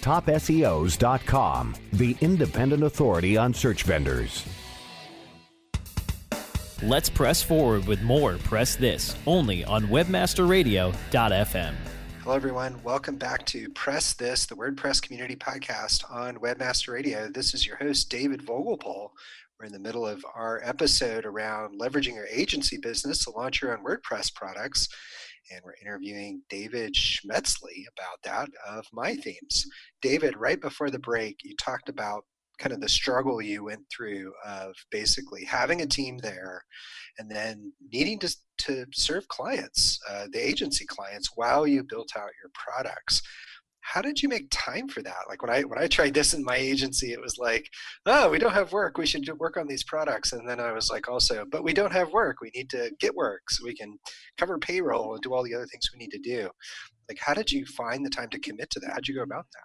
TopSEOs.com, 0.00 1.74
the 1.92 2.16
independent 2.20 2.82
authority 2.82 3.36
on 3.36 3.52
search 3.54 3.82
vendors. 3.82 4.44
Let's 6.82 7.08
press 7.10 7.42
forward 7.42 7.86
with 7.86 8.02
more 8.02 8.36
Press 8.36 8.76
This 8.76 9.16
only 9.26 9.64
on 9.64 9.88
WebmasterRadio.fm. 9.88 11.74
Hello, 12.22 12.36
everyone. 12.36 12.80
Welcome 12.84 13.16
back 13.16 13.46
to 13.46 13.68
Press 13.70 14.12
This, 14.12 14.46
the 14.46 14.54
WordPress 14.54 15.02
community 15.02 15.34
podcast 15.34 16.08
on 16.08 16.36
Webmaster 16.36 16.92
Radio. 16.92 17.28
This 17.28 17.52
is 17.52 17.66
your 17.66 17.76
host, 17.76 18.10
David 18.10 18.42
Vogelpohl. 18.42 19.10
We're 19.58 19.66
in 19.66 19.72
the 19.72 19.80
middle 19.80 20.06
of 20.06 20.24
our 20.36 20.60
episode 20.62 21.24
around 21.24 21.80
leveraging 21.80 22.14
your 22.14 22.28
agency 22.28 22.78
business 22.78 23.24
to 23.24 23.32
launch 23.32 23.60
your 23.60 23.76
own 23.76 23.84
WordPress 23.84 24.32
products. 24.32 24.88
And 25.50 25.60
we're 25.64 25.74
interviewing 25.82 26.42
David 26.48 26.94
Schmetzley 26.94 27.82
about 27.96 28.22
that 28.22 28.50
of 28.68 28.86
Mai 28.92 29.16
Themes. 29.16 29.66
David, 30.00 30.36
right 30.36 30.60
before 30.60 30.90
the 30.90 31.00
break, 31.00 31.40
you 31.42 31.56
talked 31.56 31.88
about 31.88 32.24
kind 32.60 32.72
of 32.72 32.80
the 32.80 32.88
struggle 32.88 33.42
you 33.42 33.64
went 33.64 33.82
through 33.90 34.32
of 34.46 34.76
basically 34.92 35.44
having 35.44 35.80
a 35.80 35.86
team 35.86 36.18
there 36.18 36.62
and 37.18 37.28
then 37.28 37.72
needing 37.92 38.20
to, 38.20 38.32
to 38.58 38.86
serve 38.92 39.26
clients, 39.26 39.98
uh, 40.08 40.26
the 40.30 40.38
agency 40.38 40.86
clients, 40.86 41.32
while 41.34 41.66
you 41.66 41.82
built 41.82 42.10
out 42.16 42.30
your 42.40 42.52
products. 42.54 43.22
How 43.92 44.02
did 44.02 44.22
you 44.22 44.28
make 44.28 44.48
time 44.50 44.86
for 44.86 45.02
that? 45.02 45.24
Like 45.28 45.40
when 45.40 45.50
I 45.50 45.62
when 45.62 45.78
I 45.78 45.86
tried 45.86 46.12
this 46.12 46.34
in 46.34 46.44
my 46.44 46.56
agency, 46.56 47.12
it 47.12 47.20
was 47.20 47.38
like, 47.38 47.70
oh, 48.04 48.28
we 48.28 48.38
don't 48.38 48.52
have 48.52 48.72
work. 48.72 48.98
We 48.98 49.06
should 49.06 49.26
work 49.38 49.56
on 49.56 49.66
these 49.66 49.84
products. 49.84 50.32
And 50.32 50.46
then 50.46 50.60
I 50.60 50.72
was 50.72 50.90
like, 50.90 51.08
also, 51.08 51.46
but 51.50 51.64
we 51.64 51.72
don't 51.72 51.92
have 51.92 52.12
work. 52.12 52.42
We 52.42 52.50
need 52.54 52.68
to 52.70 52.90
get 53.00 53.14
work 53.14 53.50
so 53.50 53.64
we 53.64 53.74
can 53.74 53.98
cover 54.36 54.58
payroll 54.58 55.14
and 55.14 55.22
do 55.22 55.32
all 55.32 55.42
the 55.42 55.54
other 55.54 55.66
things 55.66 55.90
we 55.92 55.98
need 55.98 56.10
to 56.10 56.18
do. 56.18 56.50
Like, 57.08 57.18
how 57.18 57.32
did 57.32 57.50
you 57.50 57.64
find 57.64 58.04
the 58.04 58.10
time 58.10 58.28
to 58.30 58.38
commit 58.38 58.68
to 58.70 58.80
that? 58.80 58.90
How'd 58.92 59.08
you 59.08 59.14
go 59.14 59.22
about 59.22 59.46
that? 59.54 59.64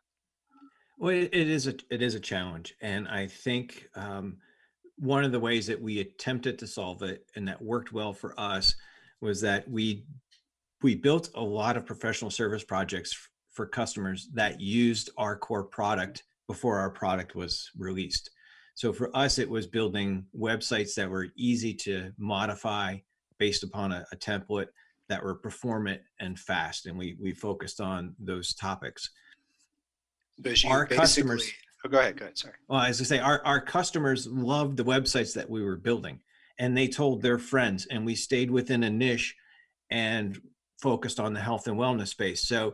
Well, 0.97 1.13
it, 1.13 1.33
is 1.33 1.67
a 1.67 1.75
it 1.89 2.01
is 2.01 2.15
a 2.15 2.19
challenge, 2.19 2.75
and 2.81 3.09
I 3.09 3.27
think 3.27 3.89
um, 3.95 4.37
one 4.97 5.25
of 5.25 5.33
the 5.33 5.39
ways 5.39 5.67
that 5.67 5.81
we 5.81 5.99
attempted 5.99 6.59
to 6.59 6.67
solve 6.67 7.03
it 7.03 7.25
and 7.35 7.47
that 7.49 7.61
worked 7.61 7.91
well 7.91 8.13
for 8.13 8.39
us 8.39 8.75
was 9.19 9.41
that 9.41 9.69
we 9.69 10.05
we 10.81 10.95
built 10.95 11.29
a 11.35 11.41
lot 11.41 11.75
of 11.75 11.85
professional 11.85 12.31
service 12.31 12.63
projects 12.63 13.27
for 13.53 13.65
customers 13.65 14.29
that 14.33 14.59
used 14.59 15.09
our 15.17 15.35
core 15.37 15.63
product 15.63 16.23
before 16.47 16.77
our 16.77 16.89
product 16.89 17.35
was 17.35 17.69
released. 17.77 18.29
So 18.75 18.91
for 18.91 19.15
us, 19.15 19.37
it 19.37 19.49
was 19.49 19.67
building 19.67 20.25
websites 20.37 20.95
that 20.95 21.09
were 21.09 21.27
easy 21.35 21.73
to 21.75 22.11
modify 22.17 22.97
based 23.37 23.63
upon 23.63 23.91
a, 23.91 24.05
a 24.11 24.15
template 24.15 24.67
that 25.09 25.23
were 25.23 25.35
performant 25.35 26.01
and 26.19 26.39
fast, 26.39 26.85
and 26.87 26.97
we 26.97 27.15
we 27.21 27.33
focused 27.33 27.79
on 27.79 28.15
those 28.19 28.53
topics. 28.53 29.09
our 30.65 30.87
customers 30.87 31.51
Oh, 31.85 31.89
go 31.89 31.99
ahead. 31.99 32.17
Go 32.17 32.25
ahead. 32.25 32.37
Sorry. 32.37 32.53
Well, 32.67 32.81
as 32.81 33.01
I 33.01 33.03
say, 33.03 33.19
our, 33.19 33.43
our 33.45 33.59
customers 33.59 34.25
loved 34.27 34.77
the 34.77 34.85
websites 34.85 35.33
that 35.33 35.49
we 35.49 35.63
were 35.63 35.75
building 35.75 36.21
and 36.59 36.77
they 36.77 36.87
told 36.87 37.21
their 37.21 37.39
friends, 37.39 37.87
and 37.87 38.05
we 38.05 38.15
stayed 38.15 38.51
within 38.51 38.83
a 38.83 38.89
niche 38.89 39.35
and 39.89 40.39
focused 40.81 41.19
on 41.19 41.33
the 41.33 41.39
health 41.39 41.67
and 41.67 41.77
wellness 41.77 42.09
space. 42.09 42.47
So 42.47 42.73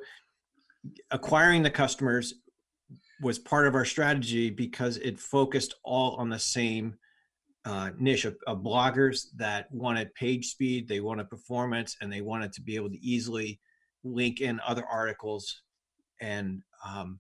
acquiring 1.12 1.64
the 1.64 1.70
customers 1.70 2.36
was 3.22 3.38
part 3.38 3.68
of 3.68 3.76
our 3.76 3.86
strategy 3.86 4.50
because 4.50 4.98
it 4.98 5.20
focused 5.20 5.76
all 5.84 6.16
on 6.16 6.30
the 6.30 6.40
same 6.40 6.96
uh, 7.66 7.90
niche 7.98 8.26
of, 8.26 8.38
of, 8.48 8.60
bloggers 8.60 9.26
that 9.36 9.70
wanted 9.72 10.14
page 10.16 10.48
speed, 10.48 10.88
they 10.88 11.02
wanted 11.02 11.30
performance, 11.30 11.98
and 12.00 12.12
they 12.12 12.22
wanted 12.22 12.54
to 12.54 12.62
be 12.62 12.76
able 12.76 12.90
to 12.90 13.06
easily 13.06 13.60
link 14.04 14.40
in 14.40 14.60
other 14.66 14.86
articles 14.86 15.62
and 16.22 16.62
um, 16.88 17.20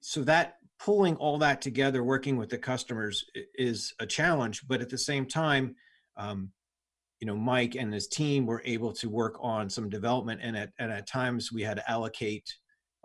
so 0.00 0.22
that 0.24 0.56
pulling 0.78 1.16
all 1.16 1.38
that 1.38 1.60
together 1.60 2.02
working 2.02 2.36
with 2.36 2.48
the 2.48 2.58
customers 2.58 3.24
is 3.54 3.94
a 4.00 4.06
challenge 4.06 4.62
but 4.66 4.80
at 4.80 4.88
the 4.88 4.98
same 4.98 5.26
time 5.26 5.74
um, 6.16 6.50
you 7.20 7.26
know 7.26 7.36
mike 7.36 7.74
and 7.74 7.92
his 7.92 8.08
team 8.08 8.46
were 8.46 8.62
able 8.64 8.92
to 8.92 9.08
work 9.08 9.36
on 9.40 9.68
some 9.68 9.88
development 9.88 10.40
and 10.42 10.56
at, 10.56 10.70
and 10.78 10.90
at 10.90 11.06
times 11.06 11.52
we 11.52 11.62
had 11.62 11.76
to 11.76 11.90
allocate 11.90 12.52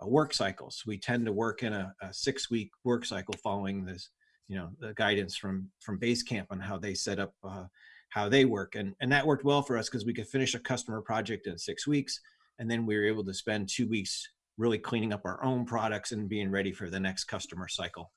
uh, 0.02 0.06
work 0.06 0.34
cycles 0.34 0.82
we 0.86 0.98
tend 0.98 1.24
to 1.26 1.32
work 1.32 1.62
in 1.62 1.72
a, 1.72 1.92
a 2.02 2.12
six 2.12 2.50
week 2.50 2.70
work 2.84 3.04
cycle 3.04 3.34
following 3.42 3.84
this 3.84 4.10
you 4.48 4.56
know 4.56 4.70
the 4.80 4.94
guidance 4.94 5.36
from 5.36 5.68
from 5.80 5.98
basecamp 6.00 6.46
on 6.50 6.60
how 6.60 6.78
they 6.78 6.94
set 6.94 7.18
up 7.18 7.32
uh, 7.44 7.64
how 8.10 8.28
they 8.28 8.44
work 8.44 8.74
and 8.74 8.94
and 9.00 9.12
that 9.12 9.26
worked 9.26 9.44
well 9.44 9.62
for 9.62 9.76
us 9.76 9.88
because 9.88 10.06
we 10.06 10.14
could 10.14 10.28
finish 10.28 10.54
a 10.54 10.58
customer 10.58 11.00
project 11.00 11.46
in 11.46 11.58
six 11.58 11.86
weeks 11.86 12.20
and 12.58 12.70
then 12.70 12.86
we 12.86 12.96
were 12.96 13.04
able 13.04 13.24
to 13.24 13.34
spend 13.34 13.68
two 13.68 13.88
weeks 13.88 14.28
really 14.58 14.78
cleaning 14.78 15.12
up 15.12 15.22
our 15.24 15.42
own 15.44 15.64
products 15.64 16.12
and 16.12 16.28
being 16.28 16.50
ready 16.50 16.72
for 16.72 16.88
the 16.88 16.98
next 16.98 17.24
customer 17.24 17.68
cycle. 17.68 18.12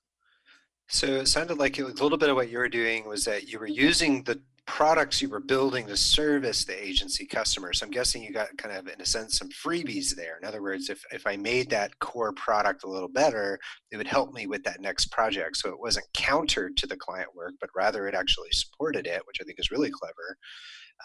So 0.88 1.08
it 1.08 1.28
sounded 1.28 1.58
like 1.60 1.78
a 1.80 1.84
little 1.84 2.18
bit 2.18 2.30
of 2.30 2.36
what 2.36 2.50
you 2.50 2.58
were 2.58 2.70
doing 2.70 3.08
was 3.08 3.26
that 3.26 3.48
you 3.48 3.60
were 3.60 3.68
using 3.68 4.24
the 4.24 4.42
products 4.70 5.20
you 5.20 5.28
were 5.28 5.40
building 5.40 5.88
to 5.88 5.98
service 5.98 6.64
the 6.64 6.82
agency 6.82 7.26
customers. 7.26 7.82
I'm 7.82 7.90
guessing 7.90 8.22
you 8.22 8.32
got 8.32 8.56
kind 8.58 8.78
of, 8.78 8.88
in 8.88 9.02
a 9.02 9.06
sense, 9.06 9.38
some 9.38 9.50
freebies 9.50 10.16
there. 10.16 10.38
In 10.40 10.48
other 10.48 10.62
words, 10.62 10.90
if, 10.90 11.04
if 11.12 11.26
I 11.26 11.36
made 11.38 11.70
that 11.72 11.98
core 12.00 12.34
product 12.34 12.84
a 12.84 12.90
little 12.90 13.10
better, 13.10 13.60
it 13.92 13.98
would 13.98 14.08
help 14.08 14.32
me 14.32 14.46
with 14.46 14.64
that 14.64 14.80
next 14.80 15.12
project. 15.12 15.58
So 15.58 15.70
it 15.70 15.80
wasn't 15.80 16.06
counter 16.14 16.70
to 16.70 16.88
the 16.88 16.96
client 16.96 17.36
work, 17.36 17.54
but 17.60 17.72
rather 17.76 18.08
it 18.08 18.14
actually 18.14 18.52
supported 18.52 19.08
it, 19.08 19.22
which 19.26 19.38
I 19.42 19.44
think 19.44 19.60
is 19.60 19.72
really 19.72 19.90
clever. 19.90 20.38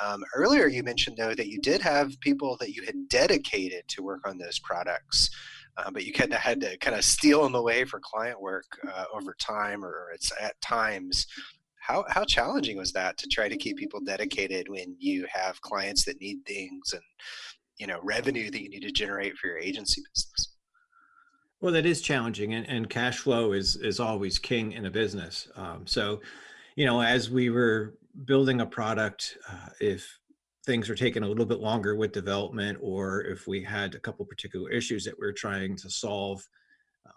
Um, 0.01 0.23
earlier, 0.35 0.67
you 0.67 0.83
mentioned 0.83 1.17
though 1.17 1.35
that 1.35 1.49
you 1.49 1.59
did 1.61 1.81
have 1.81 2.21
people 2.21 2.57
that 2.61 2.75
you 2.75 2.83
had 2.85 3.09
dedicated 3.09 3.89
to 3.89 4.03
work 4.03 4.29
on 4.29 4.37
those 4.39 4.59
products, 4.59 5.31
uh, 5.77 5.91
but 5.91 6.05
you 6.05 6.13
kind 6.13 6.33
of 6.33 6.39
had 6.39 6.61
to 6.61 6.77
kind 6.79 6.97
of 6.97 7.05
steal 7.05 7.43
them 7.43 7.55
away 7.55 7.85
for 7.85 8.01
client 8.03 8.41
work 8.41 8.67
uh, 8.95 9.05
over 9.13 9.35
time, 9.41 9.85
or 9.85 10.11
it's 10.15 10.33
at 10.41 10.61
times. 10.61 11.27
How 11.87 12.05
how 12.09 12.25
challenging 12.25 12.79
was 12.79 12.93
that 12.93 13.19
to 13.19 13.29
try 13.29 13.47
to 13.47 13.59
keep 13.59 13.77
people 13.77 14.01
dedicated 14.01 14.69
when 14.71 14.97
you 14.99 15.27
have 15.31 15.61
clients 15.61 16.05
that 16.07 16.19
need 16.19 16.39
things 16.47 16.95
and 16.95 17.03
you 17.79 17.87
know 17.87 18.01
revenue 18.03 18.51
that 18.51 18.63
you 18.63 18.71
need 18.71 18.81
to 18.81 18.91
generate 18.91 19.37
for 19.37 19.49
your 19.49 19.59
agency 19.59 20.03
business? 20.15 20.55
Well, 21.61 21.75
that 21.75 21.85
is 21.85 22.01
challenging, 22.01 22.55
and, 22.55 22.67
and 22.69 22.89
cash 22.89 23.19
flow 23.19 23.53
is 23.53 23.77
is 23.77 24.01
always 24.01 24.39
king 24.39 24.73
in 24.73 24.87
a 24.87 24.91
business. 24.91 25.49
Um, 25.57 25.87
so, 25.87 26.23
you 26.75 26.87
know, 26.87 27.03
as 27.03 27.31
we 27.31 27.51
were 27.51 27.99
building 28.25 28.63
a 28.63 28.67
product, 28.67 29.37
uh, 29.51 29.69
if 29.79 30.19
things 30.65 30.89
are 30.89 30.95
taking 30.95 31.23
a 31.23 31.29
little 31.29 31.45
bit 31.45 31.61
longer 31.61 31.97
with 31.97 32.13
development, 32.13 32.79
or 32.81 33.25
if 33.25 33.47
we 33.47 33.63
had 33.63 33.95
a 33.95 34.01
couple 34.01 34.25
particular 34.25 34.71
issues 34.71 35.05
that 35.05 35.15
we 35.21 35.27
are 35.27 35.33
trying 35.33 35.77
to 35.77 35.91
solve, 35.91 36.49
um, 37.05 37.13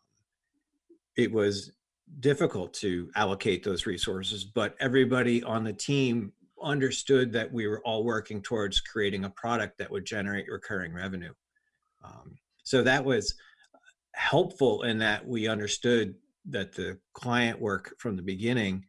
it 1.16 1.32
was 1.32 1.72
difficult 2.20 2.74
to 2.76 3.10
allocate 3.16 3.64
those 3.64 3.86
resources. 3.86 4.44
But 4.44 4.76
everybody 4.80 5.44
on 5.44 5.64
the 5.64 5.74
team 5.74 6.32
understood 6.62 7.32
that 7.34 7.52
we 7.52 7.68
were 7.68 7.82
all 7.84 8.04
working 8.04 8.42
towards 8.42 8.82
creating 8.82 9.26
a 9.26 9.30
product 9.30 9.78
that 9.78 9.92
would 9.92 10.06
generate 10.06 10.50
recurring 10.50 10.94
revenue. 10.94 11.34
Um, 12.04 12.36
so 12.64 12.84
that 12.84 13.06
was 13.06 13.36
helpful 14.14 14.84
in 14.84 14.98
that 15.00 15.28
we 15.28 15.48
understood 15.48 16.16
that 16.50 16.74
the 16.74 16.98
client 17.14 17.62
work 17.62 17.94
from 18.00 18.16
the 18.16 18.24
beginning 18.24 18.86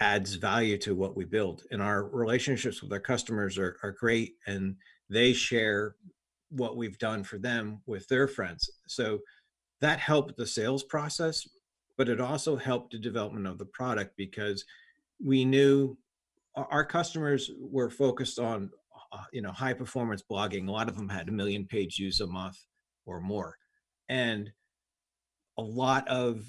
adds 0.00 0.34
value 0.34 0.76
to 0.78 0.94
what 0.94 1.16
we 1.16 1.24
build. 1.24 1.62
And 1.70 1.80
our 1.80 2.04
relationships 2.04 2.82
with 2.82 2.92
our 2.92 3.00
customers 3.00 3.58
are, 3.58 3.76
are 3.82 3.92
great 3.92 4.34
and 4.46 4.76
they 5.08 5.32
share 5.32 5.94
what 6.50 6.76
we've 6.76 6.98
done 6.98 7.22
for 7.22 7.38
them 7.38 7.80
with 7.86 8.08
their 8.08 8.26
friends. 8.26 8.68
So 8.88 9.20
that 9.80 10.00
helped 10.00 10.36
the 10.36 10.46
sales 10.46 10.82
process, 10.82 11.46
but 11.96 12.08
it 12.08 12.20
also 12.20 12.56
helped 12.56 12.92
the 12.92 12.98
development 12.98 13.46
of 13.46 13.58
the 13.58 13.64
product 13.64 14.16
because 14.16 14.64
we 15.24 15.44
knew 15.44 15.96
our 16.56 16.84
customers 16.84 17.50
were 17.58 17.90
focused 17.90 18.38
on 18.38 18.70
uh, 19.12 19.24
you 19.32 19.42
know 19.42 19.52
high 19.52 19.74
performance 19.74 20.22
blogging 20.28 20.68
a 20.68 20.72
lot 20.72 20.88
of 20.88 20.96
them 20.96 21.08
had 21.08 21.28
a 21.28 21.32
million 21.32 21.66
page 21.66 21.96
views 21.96 22.20
a 22.20 22.26
month 22.26 22.58
or 23.06 23.20
more 23.20 23.56
and 24.08 24.50
a 25.56 25.62
lot 25.62 26.06
of 26.08 26.44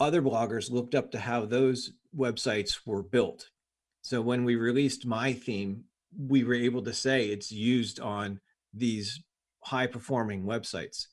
other 0.00 0.22
bloggers 0.22 0.70
looked 0.70 0.94
up 0.94 1.10
to 1.10 1.18
how 1.18 1.44
those 1.44 1.92
websites 2.16 2.80
were 2.86 3.02
built. 3.02 3.50
So 4.02 4.20
when 4.20 4.44
we 4.44 4.56
released 4.56 5.06
Mai 5.06 5.32
Theme, 5.32 5.84
we 6.16 6.44
were 6.44 6.54
able 6.54 6.82
to 6.82 6.92
say 6.92 7.26
it's 7.26 7.52
used 7.52 8.00
on 8.00 8.40
these 8.72 9.22
high 9.60 9.86
performing 9.86 10.44
websites. 10.44 11.06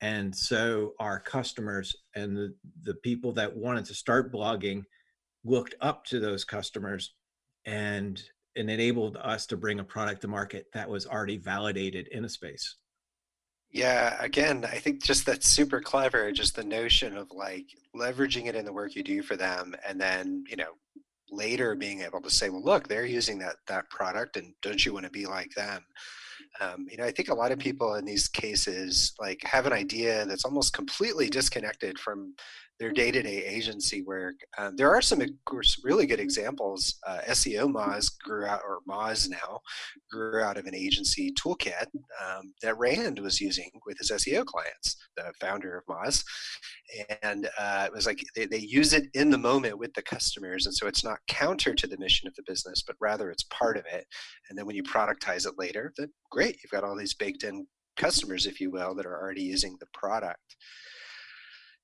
And 0.00 0.34
so 0.34 0.92
our 1.00 1.18
customers 1.18 1.96
and 2.14 2.36
the, 2.36 2.54
the 2.82 2.94
people 2.94 3.32
that 3.32 3.56
wanted 3.56 3.86
to 3.86 3.94
start 3.94 4.32
blogging 4.32 4.84
looked 5.44 5.74
up 5.80 6.04
to 6.06 6.20
those 6.20 6.44
customers 6.44 7.14
and, 7.64 8.22
and 8.56 8.70
enabled 8.70 9.16
us 9.16 9.46
to 9.46 9.56
bring 9.56 9.80
a 9.80 9.84
product 9.84 10.20
to 10.22 10.28
market 10.28 10.66
that 10.74 10.88
was 10.88 11.06
already 11.06 11.38
validated 11.38 12.08
in 12.08 12.24
a 12.24 12.28
space. 12.28 12.76
Yeah, 13.70 14.16
again, 14.20 14.64
I 14.64 14.78
think 14.78 15.02
just 15.02 15.26
that's 15.26 15.48
super 15.48 15.80
clever. 15.80 16.30
Just 16.32 16.56
the 16.56 16.64
notion 16.64 17.16
of 17.16 17.30
like 17.32 17.66
leveraging 17.94 18.46
it 18.46 18.54
in 18.54 18.64
the 18.64 18.72
work 18.72 18.94
you 18.94 19.02
do 19.02 19.22
for 19.22 19.36
them, 19.36 19.74
and 19.86 20.00
then 20.00 20.44
you 20.48 20.56
know 20.56 20.72
later 21.30 21.74
being 21.74 22.00
able 22.02 22.20
to 22.22 22.30
say, 22.30 22.48
well, 22.48 22.62
look, 22.62 22.88
they're 22.88 23.04
using 23.04 23.38
that 23.40 23.56
that 23.66 23.90
product, 23.90 24.36
and 24.36 24.54
don't 24.62 24.84
you 24.84 24.94
want 24.94 25.04
to 25.04 25.10
be 25.10 25.26
like 25.26 25.50
them? 25.54 25.84
Um, 26.60 26.86
you 26.90 26.96
know, 26.96 27.04
I 27.04 27.10
think 27.10 27.28
a 27.28 27.34
lot 27.34 27.52
of 27.52 27.58
people 27.58 27.94
in 27.94 28.04
these 28.04 28.28
cases 28.28 29.12
like 29.20 29.40
have 29.44 29.66
an 29.66 29.72
idea 29.72 30.24
that's 30.26 30.44
almost 30.44 30.72
completely 30.72 31.28
disconnected 31.28 31.98
from 31.98 32.34
their 32.78 32.92
day-to-day 32.92 33.44
agency 33.44 34.02
work. 34.02 34.34
Um, 34.58 34.76
there 34.76 34.94
are 34.94 35.00
some, 35.00 35.20
of 35.20 35.30
course, 35.46 35.80
really 35.82 36.06
good 36.06 36.20
examples. 36.20 36.98
Uh, 37.06 37.20
SEOmoz 37.28 38.10
grew 38.22 38.44
out, 38.44 38.60
or 38.66 38.80
Moz 38.88 39.30
now, 39.30 39.60
grew 40.10 40.42
out 40.42 40.58
of 40.58 40.66
an 40.66 40.74
agency 40.74 41.32
toolkit 41.32 41.86
um, 42.24 42.52
that 42.62 42.78
Rand 42.78 43.18
was 43.18 43.40
using 43.40 43.70
with 43.86 43.96
his 43.98 44.10
SEO 44.10 44.44
clients, 44.44 44.96
the 45.16 45.32
founder 45.40 45.78
of 45.78 45.84
Moz. 45.86 46.22
And 47.22 47.48
uh, 47.58 47.84
it 47.86 47.92
was 47.92 48.06
like 48.06 48.22
they, 48.34 48.46
they 48.46 48.58
use 48.58 48.92
it 48.92 49.06
in 49.14 49.30
the 49.30 49.38
moment 49.38 49.78
with 49.78 49.94
the 49.94 50.02
customers. 50.02 50.66
And 50.66 50.74
so 50.74 50.86
it's 50.86 51.04
not 51.04 51.18
counter 51.28 51.74
to 51.74 51.86
the 51.86 51.98
mission 51.98 52.28
of 52.28 52.34
the 52.34 52.44
business, 52.46 52.82
but 52.86 52.96
rather 53.00 53.30
it's 53.30 53.44
part 53.44 53.76
of 53.76 53.84
it. 53.86 54.06
And 54.48 54.58
then 54.58 54.66
when 54.66 54.76
you 54.76 54.82
productize 54.82 55.46
it 55.46 55.54
later, 55.56 55.92
then 55.96 56.12
great, 56.30 56.58
you've 56.62 56.70
got 56.70 56.84
all 56.84 56.96
these 56.96 57.14
baked 57.14 57.42
in 57.42 57.66
customers, 57.96 58.46
if 58.46 58.60
you 58.60 58.70
will, 58.70 58.94
that 58.94 59.06
are 59.06 59.20
already 59.20 59.42
using 59.42 59.76
the 59.80 59.86
product. 59.94 60.56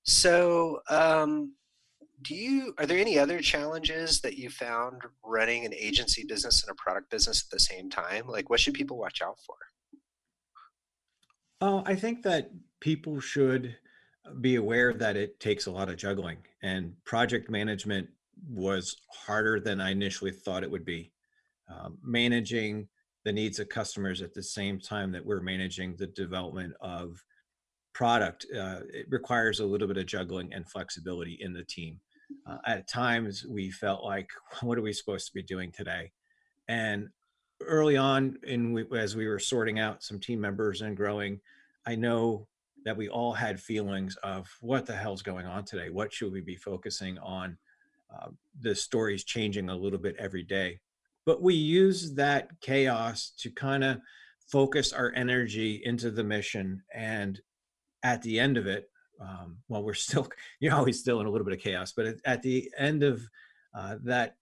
So, 0.05 0.81
um, 0.88 1.55
do 2.23 2.35
you 2.35 2.75
are 2.79 2.87
there 2.87 2.99
any 2.99 3.19
other 3.19 3.41
challenges 3.41 4.21
that 4.21 4.37
you 4.38 4.49
found 4.51 5.03
running 5.25 5.65
an 5.65 5.75
agency 5.75 6.25
business 6.25 6.62
and 6.62 6.71
a 6.71 6.75
product 6.75 7.11
business 7.11 7.45
at 7.45 7.51
the 7.51 7.61
same 7.61 7.91
time? 7.91 8.27
Like, 8.27 8.51
what 8.51 8.61
should 8.61 8.75
people 8.75 8.99
watch 8.99 9.23
out 9.23 9.38
for? 9.47 9.57
Oh, 11.61 11.83
I 11.87 11.95
think 11.95 12.23
that 12.25 12.51
people 12.81 13.21
should 13.21 13.77
be 14.41 14.57
aware 14.57 14.93
that 14.95 15.17
it 15.17 15.41
takes 15.41 15.67
a 15.67 15.71
lot 15.71 15.88
of 15.88 15.97
juggling, 15.97 16.38
and 16.62 16.95
project 17.05 17.51
management 17.51 18.09
was 18.49 18.97
harder 19.09 19.61
than 19.61 19.81
I 19.81 19.91
initially 19.91 20.33
thought 20.33 20.65
it 20.65 20.71
would 20.71 20.85
be. 20.85 21.12
Um, 21.69 21.99
managing 22.03 22.88
the 23.25 23.33
needs 23.33 23.61
of 23.61 23.69
customers 23.69 24.21
at 24.21 24.35
the 24.35 24.43
same 24.43 24.81
time 24.81 25.12
that 25.12 25.25
we're 25.25 25.41
managing 25.41 25.95
the 25.97 26.09
development 26.09 26.75
of 26.81 27.23
product, 27.93 28.47
uh, 28.57 28.81
it 28.93 29.07
requires 29.11 29.61
a 29.61 29.67
little 29.67 29.89
bit 29.89 29.97
of 29.97 30.07
juggling 30.07 30.53
and 30.53 30.69
flexibility 30.69 31.39
in 31.41 31.53
the 31.53 31.65
team. 31.65 32.01
Uh, 32.47 32.59
at 32.67 32.89
times, 32.89 33.45
we 33.47 33.71
felt 33.71 34.05
like, 34.05 34.31
what 34.63 34.79
are 34.79 34.83
we 34.83 34.93
supposed 34.93 35.27
to 35.27 35.35
be 35.35 35.43
doing 35.43 35.73
today? 35.73 36.13
And 36.69 37.09
early 37.61 37.97
on, 37.97 38.39
in 38.45 38.73
we, 38.73 38.85
as 38.97 39.17
we 39.17 39.29
were 39.29 39.39
sorting 39.39 39.79
out 39.79 40.03
some 40.03 40.19
team 40.19 40.41
members 40.41 40.83
and 40.83 40.97
growing, 40.97 41.41
I 41.87 41.97
know 41.97 42.47
that 42.85 42.97
we 42.97 43.09
all 43.09 43.33
had 43.33 43.61
feelings 43.61 44.17
of 44.23 44.49
what 44.61 44.87
the 44.87 44.97
hell's 44.97 45.23
going 45.23 45.47
on 45.47 45.65
today? 45.65 45.91
What 45.91 46.13
should 46.13 46.33
we 46.33 46.41
be 46.41 46.57
focusing 46.57 47.19
on? 47.19 47.57
Uh, 48.13 48.29
the 48.61 48.75
story's 48.75 49.25
changing 49.25 49.69
a 49.69 49.77
little 49.77 49.99
bit 49.99 50.17
every 50.19 50.43
day. 50.43 50.81
But 51.25 51.41
we 51.41 51.55
use 51.55 52.15
that 52.15 52.61
chaos 52.61 53.33
to 53.39 53.51
kind 53.51 53.85
of 53.85 54.01
focus 54.49 54.93
our 54.93 55.13
energy 55.15 55.81
into 55.85 56.11
the 56.11 56.25
mission. 56.25 56.83
And 56.93 57.41
at 58.03 58.23
the 58.23 58.38
end 58.38 58.57
of 58.57 58.67
it, 58.67 58.88
um, 59.21 59.59
well, 59.69 59.83
we're 59.83 59.95
still, 59.95 60.29
you're 60.61 60.75
always 60.75 61.01
still 61.01 61.21
in 61.21 61.27
a 61.27 61.31
little 61.31 61.45
bit 61.45 61.55
of 61.55 61.61
chaos, 61.61 61.93
but 61.93 62.17
at 62.25 62.43
the 62.43 62.71
end 62.79 63.03
of 63.03 63.23
uh, 63.75 63.97
that 64.05 64.37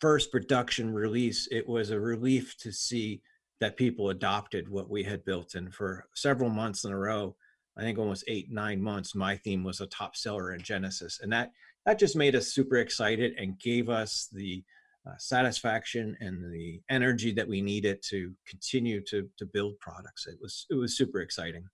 first 0.00 0.30
production 0.30 0.92
release, 0.92 1.48
it 1.50 1.68
was 1.68 1.90
a 1.90 1.98
relief 1.98 2.56
to 2.58 2.72
see 2.72 3.22
that 3.60 3.76
people 3.76 4.10
adopted 4.10 4.68
what 4.68 4.90
we 4.90 5.02
had 5.02 5.24
built. 5.24 5.54
And 5.54 5.72
for 5.72 6.06
several 6.14 6.50
months 6.50 6.84
in 6.84 6.92
a 6.92 6.98
row, 6.98 7.36
I 7.76 7.82
think 7.82 7.98
almost 7.98 8.24
eight, 8.28 8.52
nine 8.52 8.80
months, 8.80 9.14
Mai 9.14 9.36
Theme 9.36 9.64
was 9.64 9.80
a 9.80 9.86
top 9.86 10.16
seller 10.16 10.52
in 10.52 10.60
Genesis. 10.60 11.20
And 11.22 11.32
that 11.32 11.50
that 11.86 11.98
just 11.98 12.16
made 12.16 12.34
us 12.34 12.48
super 12.48 12.76
excited 12.76 13.34
and 13.38 13.58
gave 13.58 13.88
us 13.88 14.28
the 14.32 14.62
uh, 15.06 15.12
satisfaction 15.18 16.16
and 16.20 16.52
the 16.52 16.80
energy 16.88 17.30
that 17.32 17.46
we 17.46 17.60
needed 17.60 18.02
to 18.10 18.32
continue 18.46 19.00
to 19.04 19.28
to 19.38 19.46
build 19.46 19.78
products. 19.80 20.26
It 20.26 20.38
was 20.40 20.66
it 20.70 20.74
was 20.74 20.96
super 20.96 21.20
exciting. 21.20 21.64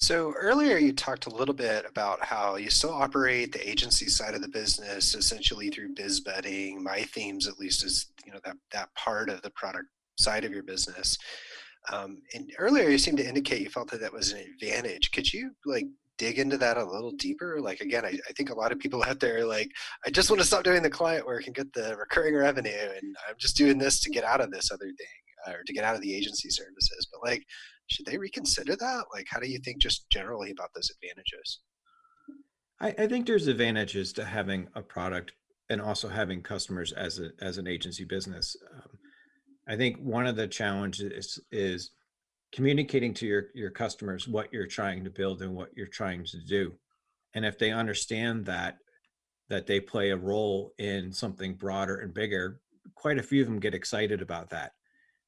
So 0.00 0.32
earlier 0.38 0.78
you 0.78 0.92
talked 0.92 1.26
a 1.26 1.34
little 1.34 1.54
bit 1.54 1.84
about 1.84 2.24
how 2.24 2.54
you 2.54 2.70
still 2.70 2.92
operate 2.92 3.50
the 3.50 3.68
agency 3.68 4.06
side 4.06 4.34
of 4.34 4.42
the 4.42 4.48
business 4.48 5.12
essentially 5.14 5.70
through 5.70 5.96
BizBudding. 5.96 6.76
Mai 6.78 7.02
Themes, 7.02 7.48
at 7.48 7.58
least, 7.58 7.84
is 7.84 8.06
you 8.24 8.32
know 8.32 8.38
that 8.44 8.56
that 8.72 8.94
part 8.94 9.28
of 9.28 9.42
the 9.42 9.50
product 9.50 9.88
side 10.16 10.44
of 10.44 10.52
your 10.52 10.62
business. 10.62 11.18
Um, 11.92 12.22
and 12.32 12.52
earlier 12.58 12.88
you 12.88 12.98
seemed 12.98 13.18
to 13.18 13.26
indicate 13.26 13.60
you 13.60 13.70
felt 13.70 13.90
that 13.90 14.00
that 14.00 14.12
was 14.12 14.30
an 14.30 14.38
advantage. 14.38 15.10
Could 15.10 15.32
you 15.32 15.50
like 15.66 15.86
dig 16.16 16.38
into 16.38 16.58
that 16.58 16.76
a 16.76 16.84
little 16.84 17.12
deeper? 17.12 17.60
Like 17.60 17.80
again, 17.80 18.04
I, 18.04 18.10
I 18.28 18.32
think 18.36 18.50
a 18.50 18.54
lot 18.54 18.70
of 18.70 18.78
people 18.78 19.02
out 19.08 19.18
there 19.18 19.44
like, 19.44 19.72
I 20.06 20.10
just 20.10 20.30
want 20.30 20.40
to 20.40 20.46
stop 20.46 20.62
doing 20.62 20.82
the 20.82 20.90
client 20.90 21.26
work 21.26 21.46
and 21.46 21.56
get 21.56 21.72
the 21.72 21.96
recurring 21.96 22.36
revenue, 22.36 22.70
and 22.70 23.16
I'm 23.28 23.34
just 23.36 23.56
doing 23.56 23.78
this 23.78 23.98
to 24.02 24.10
get 24.10 24.22
out 24.22 24.40
of 24.40 24.52
this 24.52 24.70
other 24.70 24.86
thing 24.86 25.54
or 25.54 25.64
to 25.64 25.72
get 25.72 25.82
out 25.82 25.96
of 25.96 26.02
the 26.02 26.14
agency 26.14 26.50
services. 26.50 27.08
But 27.10 27.28
like, 27.28 27.44
should 27.88 28.06
they 28.06 28.18
reconsider 28.18 28.76
that? 28.76 29.04
Like, 29.12 29.26
how 29.28 29.40
do 29.40 29.50
you 29.50 29.58
think 29.58 29.78
just 29.78 30.08
generally 30.10 30.50
about 30.50 30.70
those 30.74 30.90
advantages? 30.90 31.60
I, 32.80 32.94
I 33.04 33.06
think 33.06 33.26
there's 33.26 33.48
advantages 33.48 34.12
to 34.14 34.24
having 34.24 34.68
a 34.74 34.82
product 34.82 35.32
and 35.70 35.80
also 35.80 36.08
having 36.08 36.42
customers 36.42 36.92
as 36.92 37.18
a 37.18 37.30
as 37.40 37.58
an 37.58 37.66
agency 37.66 38.04
business. 38.04 38.56
Um, 38.74 38.98
I 39.68 39.76
think 39.76 39.98
one 39.98 40.26
of 40.26 40.36
the 40.36 40.48
challenges 40.48 41.12
is, 41.12 41.40
is 41.50 41.90
communicating 42.52 43.12
to 43.14 43.26
your 43.26 43.44
your 43.54 43.70
customers 43.70 44.26
what 44.26 44.52
you're 44.52 44.66
trying 44.66 45.04
to 45.04 45.10
build 45.10 45.42
and 45.42 45.54
what 45.54 45.70
you're 45.76 45.86
trying 45.86 46.24
to 46.24 46.38
do 46.46 46.72
and 47.34 47.44
if 47.44 47.58
they 47.58 47.70
understand 47.70 48.44
that 48.46 48.78
that 49.48 49.66
they 49.66 49.80
play 49.80 50.10
a 50.10 50.16
role 50.16 50.72
in 50.78 51.12
something 51.12 51.54
broader 51.54 51.96
and 51.96 52.14
bigger 52.14 52.60
quite 52.94 53.18
a 53.18 53.22
few 53.22 53.42
of 53.42 53.48
them 53.48 53.60
get 53.60 53.74
excited 53.74 54.22
about 54.22 54.48
that 54.48 54.72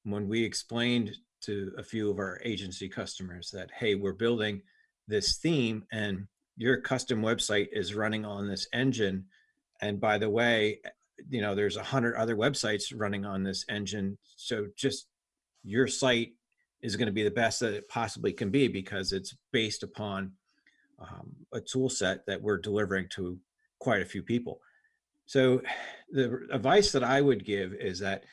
when 0.04 0.28
we 0.28 0.42
explained 0.42 1.14
to 1.42 1.72
a 1.78 1.82
few 1.82 2.10
of 2.10 2.18
our 2.18 2.40
agency 2.44 2.88
customers 2.88 3.50
that 3.50 3.70
hey 3.78 3.94
we're 3.94 4.12
building 4.12 4.62
this 5.08 5.38
theme 5.38 5.84
and 5.92 6.26
your 6.56 6.80
custom 6.80 7.22
website 7.22 7.68
is 7.72 7.94
running 7.94 8.24
on 8.24 8.48
this 8.48 8.68
engine 8.72 9.24
and 9.80 10.00
by 10.00 10.18
the 10.18 10.28
way 10.28 10.80
you 11.28 11.40
know 11.40 11.54
there's 11.54 11.76
a 11.76 11.82
hundred 11.82 12.16
other 12.16 12.36
websites 12.36 12.92
running 12.94 13.24
on 13.24 13.42
this 13.42 13.64
engine 13.68 14.16
so 14.36 14.66
just 14.76 15.06
your 15.64 15.86
site 15.86 16.32
is 16.82 16.96
going 16.96 17.06
to 17.06 17.12
be 17.12 17.22
the 17.22 17.30
best 17.30 17.60
that 17.60 17.74
it 17.74 17.88
possibly 17.88 18.32
can 18.32 18.50
be 18.50 18.68
because 18.68 19.12
it's 19.12 19.34
based 19.52 19.82
upon 19.82 20.32
um, 20.98 21.32
a 21.52 21.60
tool 21.60 21.88
set 21.88 22.24
that 22.26 22.40
we're 22.40 22.58
delivering 22.58 23.08
to 23.10 23.38
quite 23.78 24.02
a 24.02 24.06
few 24.06 24.22
people. 24.22 24.60
So, 25.26 25.62
the 26.10 26.40
advice 26.50 26.90
that 26.92 27.04
I 27.04 27.20
would 27.20 27.44
give 27.44 27.72
is 27.74 28.00
that 28.00 28.24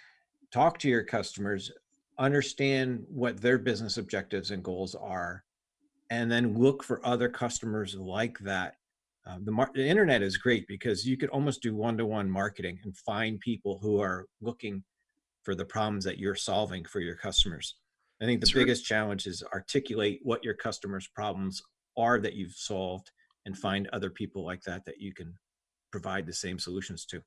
talk 0.51 0.79
to 0.79 0.89
your 0.89 1.03
customers, 1.03 1.71
understand 2.19 3.03
what 3.09 3.41
their 3.41 3.57
business 3.57 3.97
objectives 3.97 4.51
and 4.51 4.63
goals 4.63 4.95
are, 4.95 5.43
and 6.09 6.31
then 6.31 6.57
look 6.57 6.83
for 6.83 7.05
other 7.05 7.29
customers 7.29 7.95
like 7.95 8.39
that. 8.39 8.75
Uh, 9.25 9.37
the, 9.43 9.51
mar- 9.51 9.71
the 9.73 9.85
internet 9.85 10.21
is 10.21 10.37
great 10.37 10.65
because 10.67 11.05
you 11.05 11.17
could 11.17 11.29
almost 11.29 11.61
do 11.61 11.75
one 11.75 11.97
to 11.97 12.05
one 12.05 12.29
marketing 12.29 12.79
and 12.83 12.97
find 12.97 13.39
people 13.41 13.77
who 13.81 13.99
are 13.99 14.25
looking 14.41 14.83
for 15.43 15.53
the 15.53 15.65
problems 15.65 16.05
that 16.05 16.17
you're 16.17 16.35
solving 16.35 16.85
for 16.85 17.01
your 17.01 17.15
customers. 17.15 17.75
I 18.21 18.25
think 18.25 18.41
the 18.41 18.51
biggest 18.53 18.85
challenge 18.85 19.27
is 19.27 19.43
articulate 19.53 20.19
what 20.23 20.43
your 20.43 20.55
customers' 20.55 21.09
problems 21.13 21.61
are 21.97 22.19
that 22.19 22.33
you've 22.33 22.53
solved 22.53 23.11
and 23.45 23.57
find 23.57 23.87
other 23.93 24.09
people 24.09 24.43
like 24.43 24.61
that 24.63 24.85
that 24.85 24.99
you 24.99 25.13
can 25.13 25.33
provide 25.91 26.25
the 26.25 26.33
same 26.33 26.57
solutions 26.57 27.05
to. 27.05 27.21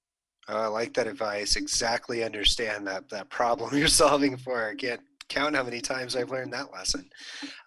I 0.57 0.67
like 0.67 0.95
that 0.95 1.07
advice. 1.07 1.57
Exactly 1.57 2.25
understand 2.25 2.87
that 2.87 3.09
that 3.11 3.29
problem 3.31 3.77
you're 3.77 3.89
solving 3.89 4.37
for. 4.37 4.69
I 4.69 4.75
can't 4.75 5.01
count 5.29 5.55
how 5.55 5.63
many 5.63 5.81
times 5.81 6.17
I've 6.17 6.31
learned 6.31 6.53
that 6.53 6.73
lesson. 6.73 7.09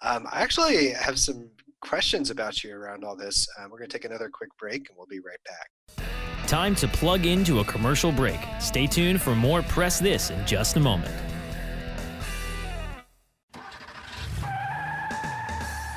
Um, 0.02 0.28
I 0.32 0.42
actually 0.42 0.90
have 0.90 1.18
some 1.18 1.50
questions 1.82 2.30
about 2.30 2.64
you 2.64 2.76
around 2.76 3.04
all 3.04 3.16
this. 3.16 3.48
Um, 3.58 3.72
we're 3.72 3.78
going 3.78 3.90
to 3.90 3.98
take 3.98 4.06
another 4.06 4.30
quick 4.30 4.50
break 4.58 4.90
and 4.90 4.98
we'll 4.98 5.08
be 5.08 5.20
right 5.20 5.40
back. 5.46 6.08
Time 6.48 6.76
to 6.76 6.88
plug 6.88 7.26
into 7.26 7.60
a 7.60 7.64
commercial 7.64 8.12
break. 8.12 8.40
Stay 8.60 8.86
tuned 8.86 9.22
for 9.22 9.36
more 9.36 9.62
Press 9.62 10.00
This 10.00 10.30
in 10.30 10.46
just 10.46 10.76
a 10.76 10.80
moment. 10.80 11.33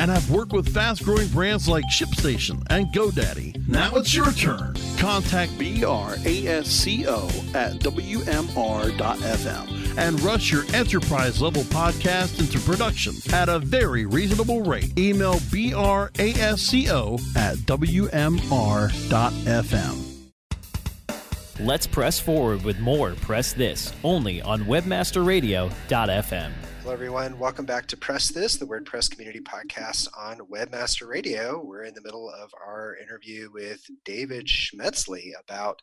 and 0.00 0.10
have 0.10 0.30
worked 0.30 0.54
with 0.54 0.72
fast 0.72 1.04
growing 1.04 1.28
brands 1.28 1.68
like 1.68 1.84
ShipStation 1.92 2.66
and 2.70 2.86
GoDaddy. 2.86 3.68
Now 3.68 3.94
it's 3.96 4.14
your 4.14 4.32
turn. 4.32 4.74
Contact 4.96 5.52
BRASCO 5.58 7.54
at 7.54 7.74
WMR.fm 7.80 9.98
and 9.98 10.18
rush 10.22 10.50
your 10.50 10.64
enterprise 10.72 11.42
level 11.42 11.64
podcast 11.64 12.40
into 12.40 12.58
production 12.60 13.12
at 13.34 13.50
a 13.50 13.58
very 13.58 14.06
reasonable 14.06 14.62
rate. 14.62 14.98
Email 14.98 15.34
brasco 15.34 17.20
at 17.36 17.58
wmr.fm. 17.58 18.86
Let's 21.60 21.86
press 21.86 22.18
forward 22.18 22.64
with 22.64 22.80
more 22.80 23.10
Press 23.16 23.52
This 23.52 23.92
only 24.02 24.40
on 24.40 24.64
webmasterradio.fm. 24.64 26.69
Hello, 26.90 26.98
everyone. 26.98 27.38
Welcome 27.38 27.66
back 27.66 27.86
to 27.86 27.96
Press 27.96 28.30
This, 28.30 28.56
the 28.56 28.66
WordPress 28.66 29.12
community 29.12 29.38
podcast 29.38 30.08
on 30.18 30.38
Webmaster 30.52 31.06
Radio. 31.06 31.62
We're 31.64 31.84
in 31.84 31.94
the 31.94 32.02
middle 32.02 32.28
of 32.28 32.50
our 32.66 32.96
interview 33.00 33.48
with 33.54 33.80
David 34.04 34.46
Schmetzli 34.48 35.30
about 35.40 35.78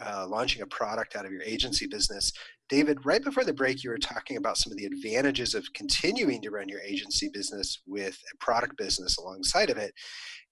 uh, 0.00 0.28
launching 0.28 0.62
a 0.62 0.68
product 0.68 1.16
out 1.16 1.26
of 1.26 1.32
your 1.32 1.42
agency 1.42 1.88
business. 1.88 2.32
David, 2.68 3.04
right 3.04 3.24
before 3.24 3.42
the 3.42 3.52
break, 3.52 3.82
you 3.82 3.90
were 3.90 3.98
talking 3.98 4.36
about 4.36 4.56
some 4.56 4.70
of 4.70 4.78
the 4.78 4.84
advantages 4.84 5.56
of 5.56 5.66
continuing 5.74 6.40
to 6.42 6.50
run 6.50 6.68
your 6.68 6.80
agency 6.80 7.28
business 7.28 7.80
with 7.84 8.16
a 8.32 8.36
product 8.36 8.76
business 8.78 9.18
alongside 9.18 9.68
of 9.68 9.78
it. 9.78 9.92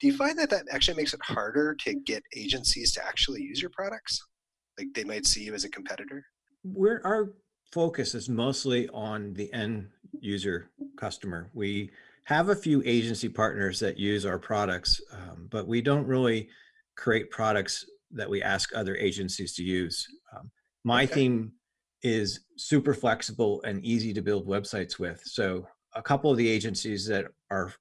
Do 0.00 0.08
you 0.08 0.16
find 0.16 0.36
that 0.40 0.50
that 0.50 0.64
actually 0.72 0.96
makes 0.96 1.14
it 1.14 1.20
harder 1.22 1.76
to 1.84 1.94
get 1.94 2.24
agencies 2.36 2.92
to 2.94 3.06
actually 3.06 3.42
use 3.42 3.62
your 3.62 3.70
products? 3.70 4.26
Like 4.76 4.88
they 4.96 5.04
might 5.04 5.24
see 5.24 5.44
you 5.44 5.54
as 5.54 5.62
a 5.62 5.70
competitor? 5.70 6.24
We're, 6.64 7.00
our 7.04 7.30
focus 7.72 8.14
is 8.14 8.28
mostly 8.28 8.88
on 8.88 9.34
the 9.34 9.52
end 9.52 9.88
user 10.20 10.70
customer. 10.96 11.50
We 11.54 11.90
have 12.24 12.48
a 12.48 12.56
few 12.56 12.82
agency 12.84 13.28
partners 13.28 13.80
that 13.80 13.98
use 13.98 14.26
our 14.26 14.38
products, 14.38 15.00
um, 15.12 15.48
but 15.50 15.66
we 15.66 15.80
don't 15.80 16.06
really 16.06 16.48
create 16.96 17.30
products 17.30 17.86
that 18.10 18.28
we 18.28 18.42
ask 18.42 18.74
other 18.74 18.96
agencies 18.96 19.54
to 19.54 19.62
use. 19.62 20.06
Um, 20.36 20.50
my 20.84 21.04
okay. 21.04 21.14
theme 21.14 21.52
is 22.02 22.40
super 22.56 22.94
flexible 22.94 23.62
and 23.62 23.84
easy 23.84 24.12
to 24.14 24.22
build 24.22 24.46
websites 24.46 24.98
with. 24.98 25.20
So 25.24 25.66
a 25.94 26.02
couple 26.02 26.30
of 26.30 26.36
the 26.36 26.48
agencies 26.48 27.06
that 27.06 27.26
are 27.50 27.72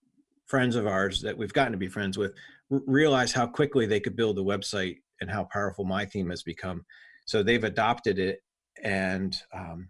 friends 0.46 0.76
of 0.76 0.88
ours 0.88 1.22
that 1.22 1.38
we've 1.38 1.54
gotten 1.54 1.74
to 1.74 1.78
be 1.78 1.88
friends 1.88 2.18
with 2.18 2.34
r- 2.72 2.82
realize 2.88 3.32
how 3.32 3.46
quickly 3.48 3.86
they 3.86 4.00
could 4.00 4.16
build 4.16 4.40
a 4.40 4.42
website 4.42 4.98
and 5.22 5.30
how 5.30 5.44
powerful 5.46 5.86
Mai 5.86 6.06
Theme 6.06 6.30
has 6.30 6.44
become. 6.44 6.86
So 7.26 7.44
they've 7.44 7.64
adopted 7.64 8.18
it, 8.18 8.40
and 8.84 9.38
um, 9.54 9.90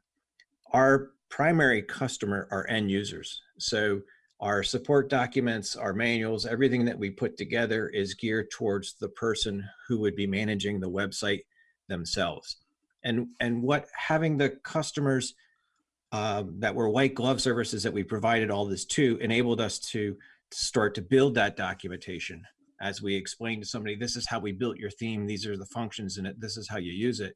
our 0.73 1.11
primary 1.29 1.81
customer 1.81 2.47
are 2.51 2.67
end 2.69 2.89
users. 2.91 3.41
So 3.57 4.01
our 4.39 4.63
support 4.63 5.09
documents, 5.09 5.75
our 5.75 5.93
manuals, 5.93 6.45
everything 6.45 6.85
that 6.85 6.97
we 6.97 7.09
put 7.09 7.37
together 7.37 7.89
is 7.89 8.13
geared 8.13 8.51
towards 8.51 8.93
the 8.93 9.09
person 9.09 9.67
who 9.87 9.99
would 9.99 10.15
be 10.15 10.27
managing 10.27 10.79
the 10.79 10.89
website 10.89 11.41
themselves. 11.87 12.57
And 13.03 13.27
and 13.39 13.63
what 13.63 13.87
having 13.95 14.37
the 14.37 14.49
customers 14.49 15.33
um, 16.11 16.55
that 16.59 16.75
were 16.75 16.89
white 16.89 17.15
glove 17.15 17.41
services 17.41 17.83
that 17.83 17.93
we 17.93 18.03
provided 18.03 18.49
all 18.49 18.65
this 18.65 18.85
to 18.85 19.17
enabled 19.17 19.59
us 19.59 19.79
to 19.79 20.15
start 20.51 20.95
to 20.95 21.01
build 21.01 21.35
that 21.35 21.57
documentation 21.57 22.43
as 22.79 23.01
we 23.01 23.13
explained 23.13 23.61
to 23.61 23.67
somebody 23.67 23.95
this 23.95 24.15
is 24.15 24.25
how 24.25 24.39
we 24.39 24.53
built 24.53 24.77
your 24.77 24.89
theme 24.89 25.25
these 25.25 25.45
are 25.45 25.57
the 25.57 25.65
functions 25.65 26.17
in 26.17 26.25
it 26.25 26.39
this 26.39 26.55
is 26.55 26.69
how 26.69 26.77
you 26.77 26.93
use 26.93 27.19
it 27.19 27.35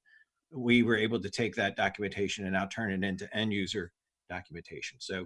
we 0.52 0.84
were 0.84 0.98
able 0.98 1.20
to 1.22 1.30
take 1.30 1.56
that 1.56 1.76
documentation 1.76 2.46
and 2.46 2.54
now 2.54 2.66
turn 2.66 2.92
it 2.92 3.08
into 3.08 3.28
end 3.36 3.54
user 3.54 3.92
documentation 4.30 4.98
so 5.00 5.26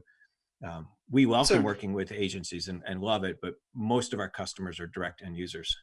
um, 0.65 0.87
we 1.11 1.25
welcome 1.25 1.57
so, 1.57 1.61
working 1.61 1.93
with 1.93 2.11
agencies 2.11 2.67
and, 2.67 2.81
and 2.85 3.01
love 3.01 3.23
it 3.23 3.37
but 3.41 3.55
most 3.73 4.13
of 4.13 4.19
our 4.19 4.29
customers 4.29 4.79
are 4.79 4.87
direct 4.87 5.21
end 5.23 5.37
users 5.37 5.75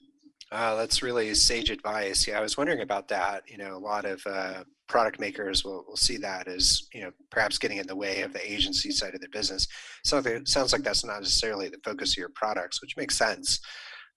uh, 0.52 0.74
that's 0.74 1.02
really 1.02 1.34
sage 1.34 1.70
advice. 1.70 2.26
Yeah, 2.28 2.38
I 2.38 2.42
was 2.42 2.58
wondering 2.58 2.82
about 2.82 3.08
that. 3.08 3.42
You 3.46 3.56
know, 3.56 3.74
a 3.74 3.78
lot 3.78 4.04
of 4.04 4.20
uh, 4.26 4.64
product 4.86 5.18
makers 5.18 5.64
will, 5.64 5.84
will 5.88 5.96
see 5.96 6.18
that 6.18 6.46
as 6.46 6.88
you 6.92 7.00
know 7.00 7.10
perhaps 7.30 7.56
getting 7.56 7.78
in 7.78 7.86
the 7.86 7.96
way 7.96 8.20
of 8.20 8.34
the 8.34 8.52
agency 8.52 8.90
side 8.90 9.14
of 9.14 9.20
their 9.20 9.30
business. 9.30 9.66
So 10.04 10.18
it 10.18 10.46
sounds 10.46 10.72
like 10.72 10.82
that's 10.82 11.04
not 11.06 11.20
necessarily 11.20 11.70
the 11.70 11.80
focus 11.82 12.12
of 12.12 12.18
your 12.18 12.30
products, 12.34 12.82
which 12.82 12.98
makes 12.98 13.16
sense. 13.16 13.60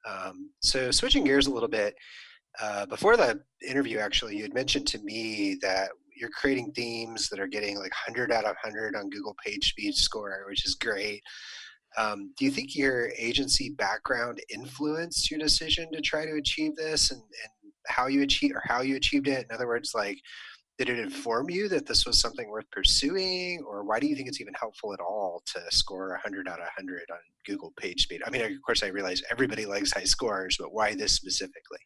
Um, 0.06 0.52
so 0.62 0.92
switching 0.92 1.24
gears 1.24 1.48
a 1.48 1.54
little 1.54 1.70
bit, 1.70 1.96
uh, 2.62 2.86
before 2.86 3.18
the 3.18 3.42
interview, 3.68 4.00
actually, 4.00 4.38
you 4.38 4.44
had 4.44 4.54
mentioned 4.54 4.88
to 4.88 5.00
me 5.00 5.58
that 5.62 5.90
you're 6.16 6.30
creating 6.30 6.72
themes 6.72 7.30
that 7.30 7.40
are 7.40 7.48
getting 7.48 7.78
like 7.78 7.92
100 8.08 8.32
out 8.32 8.46
of 8.46 8.56
100 8.64 8.96
on 8.96 9.10
Google 9.10 9.36
Page 9.44 9.70
Speed 9.70 9.96
Score, 9.96 10.46
which 10.48 10.66
is 10.66 10.76
great. 10.76 11.22
Um, 11.98 12.34
do 12.38 12.46
you 12.46 12.52
think 12.52 12.76
your 12.76 13.12
agency 13.18 13.70
background 13.70 14.42
influenced 14.54 15.30
your 15.30 15.40
decision 15.40 15.92
to 15.92 16.02
try 16.02 16.26
to 16.26 16.36
achieve 16.36 16.76
this, 16.76 17.12
and, 17.12 17.22
and 17.22 17.74
how 17.88 18.08
you 18.08 18.22
achieve 18.22 18.52
or 18.56 18.62
how 18.66 18.82
you 18.82 18.96
achieved 18.96 19.28
it? 19.28 19.46
In 19.50 19.56
other 19.56 19.68
words, 19.68 19.94
like 19.94 20.20
did 20.78 20.90
it 20.90 21.00
inform 21.00 21.50
you 21.50 21.70
that 21.70 21.86
this 21.86 22.06
was 22.06 22.20
something 22.20 22.50
worth 22.50 22.70
pursuing 22.72 23.64
or 23.68 23.84
why 23.84 24.00
do 24.00 24.08
you 24.08 24.16
think 24.16 24.28
it's 24.28 24.42
even 24.42 24.54
helpful 24.60 24.94
at 24.94 25.00
all 25.00 25.42
to 25.46 25.60
score 25.70 26.10
100 26.10 26.48
out 26.48 26.60
of 26.60 26.66
100 26.78 27.04
on 27.12 27.18
google 27.46 27.74
page 27.78 28.04
speed 28.04 28.22
i 28.26 28.30
mean 28.30 28.42
of 28.42 28.52
course 28.66 28.84
i 28.84 28.88
realize 28.88 29.22
everybody 29.32 29.66
likes 29.66 29.94
high 29.94 30.04
scores 30.04 30.58
but 30.60 30.74
why 30.74 30.94
this 30.94 31.14
specifically 31.14 31.80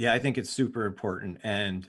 yeah 0.00 0.12
i 0.12 0.18
think 0.18 0.38
it's 0.38 0.50
super 0.50 0.86
important 0.86 1.38
and 1.44 1.88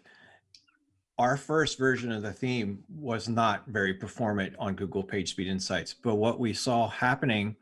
our 1.18 1.38
first 1.38 1.78
version 1.78 2.12
of 2.12 2.22
the 2.22 2.34
theme 2.34 2.84
was 2.90 3.30
not 3.30 3.66
very 3.68 3.94
performant 3.94 4.54
on 4.60 4.76
google 4.76 5.04
page 5.04 5.32
speed 5.32 5.48
insights 5.48 5.94
but 5.94 6.16
what 6.16 6.40
we 6.40 6.54
saw 6.54 6.88
happening 6.90 7.56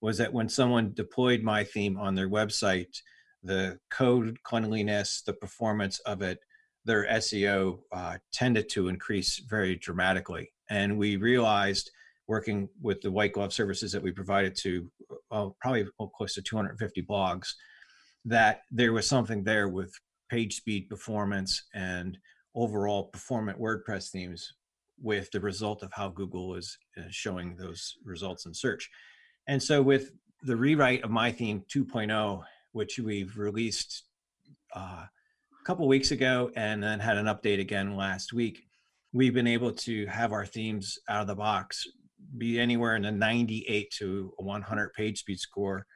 was 0.00 0.16
that 0.16 0.32
when 0.32 0.48
someone 0.48 0.94
deployed 0.94 1.42
Mai 1.42 1.62
Theme 1.62 1.98
on 1.98 2.14
their 2.14 2.28
website 2.28 2.96
the 3.42 3.78
code 3.90 4.38
cleanliness 4.42 5.22
the 5.22 5.34
performance 5.34 5.98
of 6.00 6.22
it 6.22 6.40
their 6.84 7.06
SEO 7.06 7.78
uh, 7.92 8.16
tended 8.32 8.68
to 8.70 8.88
increase 8.88 9.38
very 9.38 9.76
dramatically. 9.76 10.52
And 10.70 10.98
we 10.98 11.16
realized 11.16 11.90
working 12.26 12.68
with 12.80 13.00
the 13.00 13.10
white 13.10 13.32
glove 13.32 13.52
services 13.52 13.92
that 13.92 14.02
we 14.02 14.12
provided 14.12 14.56
to 14.56 14.90
uh, 15.30 15.48
probably 15.60 15.86
close 16.16 16.34
to 16.34 16.42
250 16.42 17.02
blogs 17.02 17.54
that 18.24 18.62
there 18.70 18.92
was 18.92 19.06
something 19.06 19.42
there 19.42 19.68
with 19.68 19.92
page 20.28 20.56
speed 20.56 20.88
performance 20.88 21.64
and 21.74 22.18
overall 22.54 23.04
performant 23.04 23.58
WordPress 23.58 24.10
themes 24.10 24.54
with 25.02 25.30
the 25.30 25.40
result 25.40 25.82
of 25.82 25.92
how 25.92 26.08
Google 26.08 26.54
is 26.54 26.76
uh, 26.98 27.02
showing 27.10 27.56
those 27.56 27.96
results 28.04 28.46
in 28.46 28.52
search. 28.52 28.88
And 29.48 29.62
so 29.62 29.80
with 29.80 30.12
the 30.42 30.56
rewrite 30.56 31.02
of 31.02 31.10
Mai 31.10 31.32
Theme 31.32 31.64
2.0, 31.74 32.42
which 32.72 32.98
we've 32.98 33.36
released 33.36 34.04
uh, 34.76 35.04
a 35.60 35.64
couple 35.64 35.88
weeks 35.88 36.10
ago 36.10 36.50
and 36.56 36.82
then 36.82 37.00
had 37.00 37.16
an 37.16 37.26
update 37.26 37.60
again 37.60 37.96
last 37.96 38.32
week. 38.32 38.62
We've 39.12 39.34
been 39.34 39.46
able 39.46 39.72
to 39.72 40.06
have 40.06 40.32
our 40.32 40.46
themes 40.46 40.98
out 41.08 41.22
of 41.22 41.26
the 41.26 41.34
box 41.34 41.86
be 42.38 42.60
anywhere 42.60 42.96
in 42.96 43.02
the 43.02 43.10
98 43.10 43.90
to 43.98 44.32
100 44.36 44.92
page 44.92 45.20
speed 45.20 45.40
score, 45.40 45.86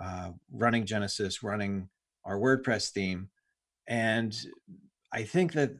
uh, 0.00 0.30
running 0.52 0.86
Genesis, 0.86 1.42
running 1.42 1.88
our 2.24 2.38
WordPress 2.38 2.90
theme. 2.90 3.28
And 3.86 4.36
I 5.12 5.22
think 5.22 5.52
that 5.54 5.72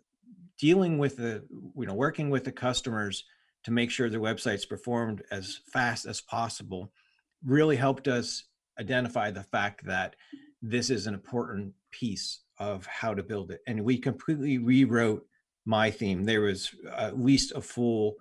dealing 0.59 0.99
with 0.99 1.17
the, 1.17 1.45
you 1.77 1.87
know, 1.87 1.95
working 1.95 2.31
with 2.31 2.45
the 2.45 2.53
customers 2.53 3.25
to 3.65 3.71
make 3.71 3.91
sure 3.91 4.09
their 4.09 4.21
websites 4.21 4.69
performed 4.69 5.23
as 5.31 5.61
fast 5.73 6.07
as 6.07 6.21
possible 6.21 6.91
really 7.45 7.77
helped 7.77 8.09
us 8.09 8.45
identify 8.81 9.31
the 9.31 9.43
fact 9.43 9.85
that 9.85 10.17
this 10.63 10.91
is 10.91 11.07
an 11.07 11.15
important 11.15 11.73
piece 11.91 12.41
of 12.59 12.87
how 12.87 13.15
to 13.15 13.23
build 13.23 13.51
it. 13.51 13.61
And 13.67 13.85
we 13.85 13.99
completely 13.99 14.59
rewrote 14.59 15.25
Mai 15.65 15.91
Theme. 15.91 16.25
There 16.25 16.41
was 16.41 16.75
at 16.97 17.21
least 17.21 17.53
a 17.55 17.61
full 17.61 18.17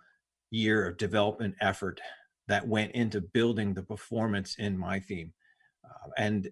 year 0.52 0.88
of 0.88 0.98
development 0.98 1.56
effort 1.62 2.02
that 2.48 2.68
went 2.68 2.92
into 2.92 3.22
building 3.22 3.74
the 3.74 3.84
performance 3.84 4.56
in 4.58 4.78
Mai 4.78 5.00
Theme. 5.00 5.34
Uh, 6.04 6.10
and 6.18 6.50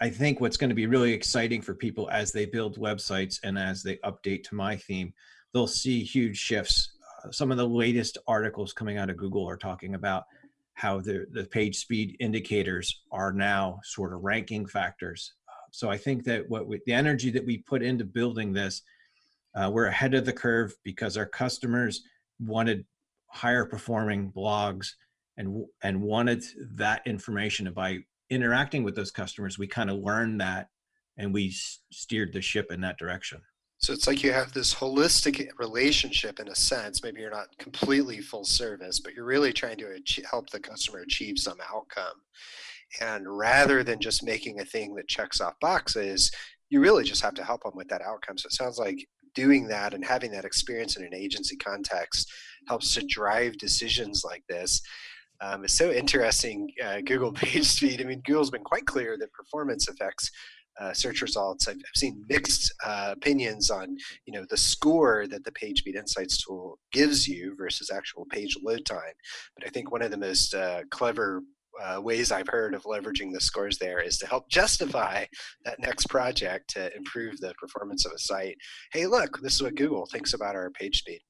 I 0.00 0.10
think 0.10 0.40
what's 0.40 0.56
going 0.56 0.70
to 0.70 0.76
be 0.76 0.86
really 0.86 1.12
exciting 1.12 1.62
for 1.62 1.74
people 1.74 2.08
as 2.10 2.32
they 2.32 2.46
build 2.46 2.78
websites 2.78 3.40
and 3.42 3.58
as 3.58 3.82
they 3.82 3.96
update 3.98 4.44
to 4.44 4.54
Mai 4.54 4.76
Theme, 4.76 5.12
they'll 5.52 5.66
see 5.66 6.04
huge 6.04 6.38
shifts. 6.38 6.92
Uh, 7.24 7.30
some 7.30 7.50
of 7.50 7.56
the 7.56 7.68
latest 7.68 8.18
articles 8.26 8.72
coming 8.72 8.98
out 8.98 9.10
of 9.10 9.16
Google 9.16 9.48
are 9.48 9.56
talking 9.56 9.94
about 9.94 10.24
how 10.74 11.00
the, 11.00 11.26
the 11.32 11.44
page 11.44 11.76
speed 11.76 12.16
indicators 12.20 13.02
are 13.10 13.32
now 13.32 13.80
sort 13.82 14.12
of 14.12 14.22
ranking 14.22 14.64
factors 14.64 15.32
so 15.70 15.90
I 15.90 15.96
think 15.96 16.24
that 16.24 16.48
what 16.48 16.66
we, 16.66 16.80
the 16.86 16.92
energy 16.92 17.30
that 17.30 17.44
we 17.44 17.58
put 17.58 17.82
into 17.82 18.04
building 18.04 18.52
this, 18.52 18.82
uh, 19.54 19.70
we're 19.72 19.86
ahead 19.86 20.14
of 20.14 20.24
the 20.24 20.32
curve 20.32 20.74
because 20.82 21.16
our 21.16 21.26
customers 21.26 22.02
wanted 22.40 22.84
higher 23.28 23.64
performing 23.64 24.32
blogs 24.32 24.92
and 25.36 25.64
and 25.82 26.00
wanted 26.00 26.42
that 26.74 27.06
information. 27.06 27.66
And 27.66 27.76
by 27.76 27.98
interacting 28.30 28.84
with 28.84 28.94
those 28.94 29.10
customers, 29.10 29.58
we 29.58 29.66
kind 29.66 29.90
of 29.90 29.98
learned 29.98 30.40
that 30.40 30.68
and 31.16 31.34
we 31.34 31.54
steered 31.90 32.32
the 32.32 32.40
ship 32.40 32.70
in 32.70 32.80
that 32.82 32.98
direction. 32.98 33.40
So 33.78 33.92
it's 33.92 34.08
like 34.08 34.24
you 34.24 34.32
have 34.32 34.52
this 34.52 34.74
holistic 34.74 35.48
relationship 35.58 36.40
in 36.40 36.48
a 36.48 36.54
sense. 36.54 37.02
Maybe 37.02 37.20
you're 37.20 37.30
not 37.30 37.56
completely 37.58 38.20
full 38.20 38.44
service, 38.44 38.98
but 38.98 39.14
you're 39.14 39.24
really 39.24 39.52
trying 39.52 39.78
to 39.78 40.00
help 40.28 40.50
the 40.50 40.58
customer 40.58 40.98
achieve 41.00 41.38
some 41.38 41.58
outcome. 41.72 42.22
And 43.00 43.24
rather 43.28 43.84
than 43.84 44.00
just 44.00 44.24
making 44.24 44.60
a 44.60 44.64
thing 44.64 44.94
that 44.96 45.06
checks 45.06 45.40
off 45.40 45.54
boxes, 45.60 46.32
you 46.70 46.80
really 46.80 47.04
just 47.04 47.22
have 47.22 47.34
to 47.34 47.44
help 47.44 47.62
them 47.62 47.76
with 47.76 47.88
that 47.88 48.02
outcome. 48.02 48.36
So 48.36 48.48
it 48.48 48.52
sounds 48.52 48.78
like 48.78 49.06
doing 49.34 49.68
that 49.68 49.94
and 49.94 50.04
having 50.04 50.32
that 50.32 50.44
experience 50.44 50.96
in 50.96 51.04
an 51.04 51.14
agency 51.14 51.56
context 51.56 52.32
helps 52.66 52.94
to 52.94 53.06
drive 53.06 53.58
decisions 53.58 54.22
like 54.24 54.42
this. 54.48 54.82
Um, 55.40 55.64
it's 55.64 55.74
so 55.74 55.90
interesting. 55.90 56.70
Uh, 56.84 57.00
Google 57.04 57.32
page 57.34 57.66
speed. 57.66 58.00
I 58.00 58.04
mean, 58.04 58.22
Google's 58.24 58.50
been 58.50 58.64
quite 58.64 58.86
clear 58.86 59.16
that 59.18 59.32
performance 59.32 59.88
affects 59.88 60.30
uh, 60.80 60.92
search 60.92 61.22
results. 61.22 61.68
I've, 61.68 61.76
I've 61.76 61.96
seen 61.96 62.24
mixed 62.28 62.72
uh, 62.84 63.14
opinions 63.16 63.70
on 63.70 63.96
you 64.26 64.32
know 64.32 64.46
the 64.48 64.56
score 64.56 65.26
that 65.26 65.44
the 65.44 65.52
PageSpeed 65.52 65.96
Insights 65.96 66.44
tool 66.44 66.78
gives 66.92 67.26
you 67.26 67.54
versus 67.56 67.90
actual 67.90 68.26
page 68.30 68.56
load 68.62 68.84
time. 68.84 69.14
But 69.56 69.66
I 69.66 69.70
think 69.70 69.90
one 69.90 70.02
of 70.02 70.10
the 70.10 70.16
most 70.16 70.54
uh, 70.54 70.82
clever 70.90 71.42
uh, 71.82 72.00
ways 72.00 72.32
I've 72.32 72.48
heard 72.48 72.74
of 72.74 72.82
leveraging 72.84 73.32
the 73.32 73.40
scores 73.40 73.78
there 73.78 74.00
is 74.00 74.18
to 74.18 74.26
help 74.26 74.48
justify 74.48 75.24
that 75.64 75.78
next 75.80 76.06
project 76.06 76.70
to 76.70 76.94
improve 76.96 77.38
the 77.40 77.54
performance 77.58 78.04
of 78.04 78.12
a 78.12 78.18
site. 78.18 78.56
Hey, 78.92 79.06
look, 79.06 79.40
this 79.40 79.54
is 79.54 79.62
what 79.62 79.74
Google 79.74 80.06
thinks 80.06 80.34
about 80.34 80.54
our 80.54 80.70
page 80.70 80.98
speed. 80.98 81.20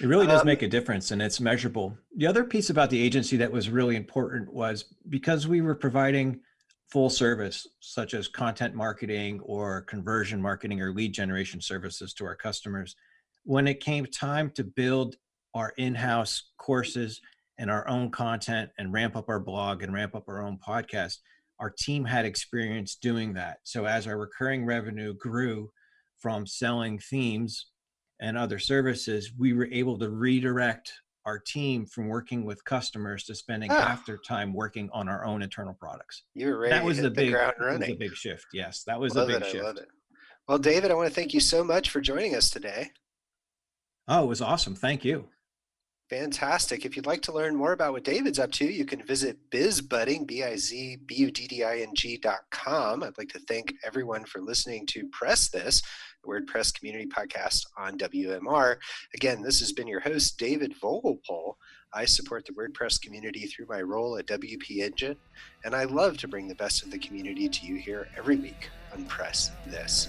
It 0.00 0.06
really 0.06 0.26
does 0.26 0.42
um, 0.42 0.46
make 0.46 0.62
a 0.62 0.68
difference 0.68 1.10
and 1.10 1.20
it's 1.20 1.40
measurable. 1.40 1.96
The 2.16 2.26
other 2.26 2.44
piece 2.44 2.70
about 2.70 2.90
the 2.90 3.02
agency 3.02 3.36
that 3.38 3.50
was 3.50 3.68
really 3.70 3.96
important 3.96 4.52
was 4.52 4.84
because 5.08 5.48
we 5.48 5.60
were 5.60 5.74
providing 5.74 6.40
full 6.88 7.10
service, 7.10 7.66
such 7.80 8.14
as 8.14 8.28
content 8.28 8.74
marketing 8.74 9.40
or 9.40 9.82
conversion 9.82 10.40
marketing 10.40 10.80
or 10.80 10.92
lead 10.92 11.12
generation 11.12 11.60
services 11.60 12.14
to 12.14 12.24
our 12.24 12.34
customers. 12.34 12.96
When 13.44 13.66
it 13.66 13.80
came 13.80 14.06
time 14.06 14.50
to 14.52 14.64
build 14.64 15.16
our 15.54 15.72
in 15.76 15.94
house 15.94 16.50
courses 16.58 17.20
and 17.58 17.70
our 17.70 17.86
own 17.88 18.10
content 18.10 18.70
and 18.78 18.92
ramp 18.92 19.16
up 19.16 19.28
our 19.28 19.40
blog 19.40 19.82
and 19.82 19.92
ramp 19.92 20.14
up 20.14 20.28
our 20.28 20.42
own 20.42 20.58
podcast, 20.58 21.18
our 21.58 21.70
team 21.70 22.04
had 22.04 22.24
experience 22.24 22.94
doing 22.94 23.34
that. 23.34 23.58
So 23.64 23.84
as 23.84 24.06
our 24.06 24.16
recurring 24.16 24.64
revenue 24.64 25.14
grew 25.14 25.70
from 26.18 26.46
selling 26.46 26.98
themes 26.98 27.66
and 28.20 28.38
other 28.38 28.58
services, 28.58 29.32
we 29.36 29.52
were 29.52 29.68
able 29.72 29.98
to 29.98 30.10
redirect 30.10 30.92
our 31.26 31.38
team 31.38 31.84
from 31.84 32.08
working 32.08 32.44
with 32.44 32.64
customers 32.64 33.24
to 33.24 33.34
spending 33.34 33.70
Ah. 33.70 33.88
half 33.88 34.06
their 34.06 34.16
time 34.18 34.52
working 34.54 34.88
on 34.92 35.08
our 35.08 35.24
own 35.24 35.42
internal 35.42 35.74
products. 35.74 36.22
You 36.34 36.46
were 36.48 36.58
ready 36.58 36.72
that 36.74 36.84
was 36.84 36.96
to 36.98 37.02
the 37.02 37.10
big, 37.10 37.32
the 37.32 37.38
that 37.38 37.58
was 37.58 37.80
the 37.80 37.94
big 37.96 38.14
shift. 38.14 38.46
Yes, 38.52 38.84
that 38.84 38.98
was 38.98 39.14
love 39.14 39.28
the 39.28 39.34
big 39.34 39.42
it, 39.42 39.50
shift. 39.50 39.62
I 39.64 39.66
love 39.66 39.76
it. 39.76 39.88
Well, 40.46 40.58
David, 40.58 40.90
I 40.90 40.94
want 40.94 41.08
to 41.08 41.14
thank 41.14 41.34
you 41.34 41.40
so 41.40 41.62
much 41.62 41.90
for 41.90 42.00
joining 42.00 42.34
us 42.34 42.48
today. 42.48 42.92
Oh, 44.06 44.24
it 44.24 44.26
was 44.26 44.40
awesome. 44.40 44.74
Thank 44.74 45.04
you. 45.04 45.28
Fantastic. 46.08 46.86
If 46.86 46.96
you'd 46.96 47.04
like 47.04 47.20
to 47.22 47.34
learn 47.34 47.54
more 47.54 47.72
about 47.72 47.92
what 47.92 48.02
David's 48.02 48.38
up 48.38 48.50
to, 48.52 48.64
you 48.64 48.86
can 48.86 49.02
visit 49.04 49.50
bizbudding, 49.50 50.26
B-I-Z-B-U-D-D-I-N-G 50.26 52.16
dot 52.16 52.40
com. 52.50 53.02
I'd 53.02 53.18
like 53.18 53.28
to 53.28 53.38
thank 53.40 53.74
everyone 53.84 54.24
for 54.24 54.40
listening 54.40 54.86
to 54.86 55.06
Press 55.12 55.48
This, 55.50 55.82
the 56.24 56.30
WordPress 56.30 56.72
community 56.72 57.06
podcast 57.06 57.66
on 57.76 57.98
WMR. 57.98 58.76
Again, 59.14 59.42
this 59.42 59.60
has 59.60 59.72
been 59.72 59.86
your 59.86 60.00
host, 60.00 60.38
David 60.38 60.74
Vogelpohl. 60.82 61.56
I 61.92 62.06
support 62.06 62.46
the 62.46 62.54
WordPress 62.54 63.02
community 63.02 63.46
through 63.46 63.66
my 63.68 63.82
role 63.82 64.16
at 64.16 64.26
WP 64.28 64.78
Engine, 64.78 65.16
and 65.64 65.74
I 65.74 65.84
love 65.84 66.16
to 66.18 66.28
bring 66.28 66.48
the 66.48 66.54
best 66.54 66.82
of 66.82 66.90
the 66.90 66.98
community 66.98 67.50
to 67.50 67.66
you 67.66 67.76
here 67.76 68.08
every 68.16 68.36
week 68.36 68.70
on 68.94 69.04
Press 69.04 69.50
This. 69.66 70.08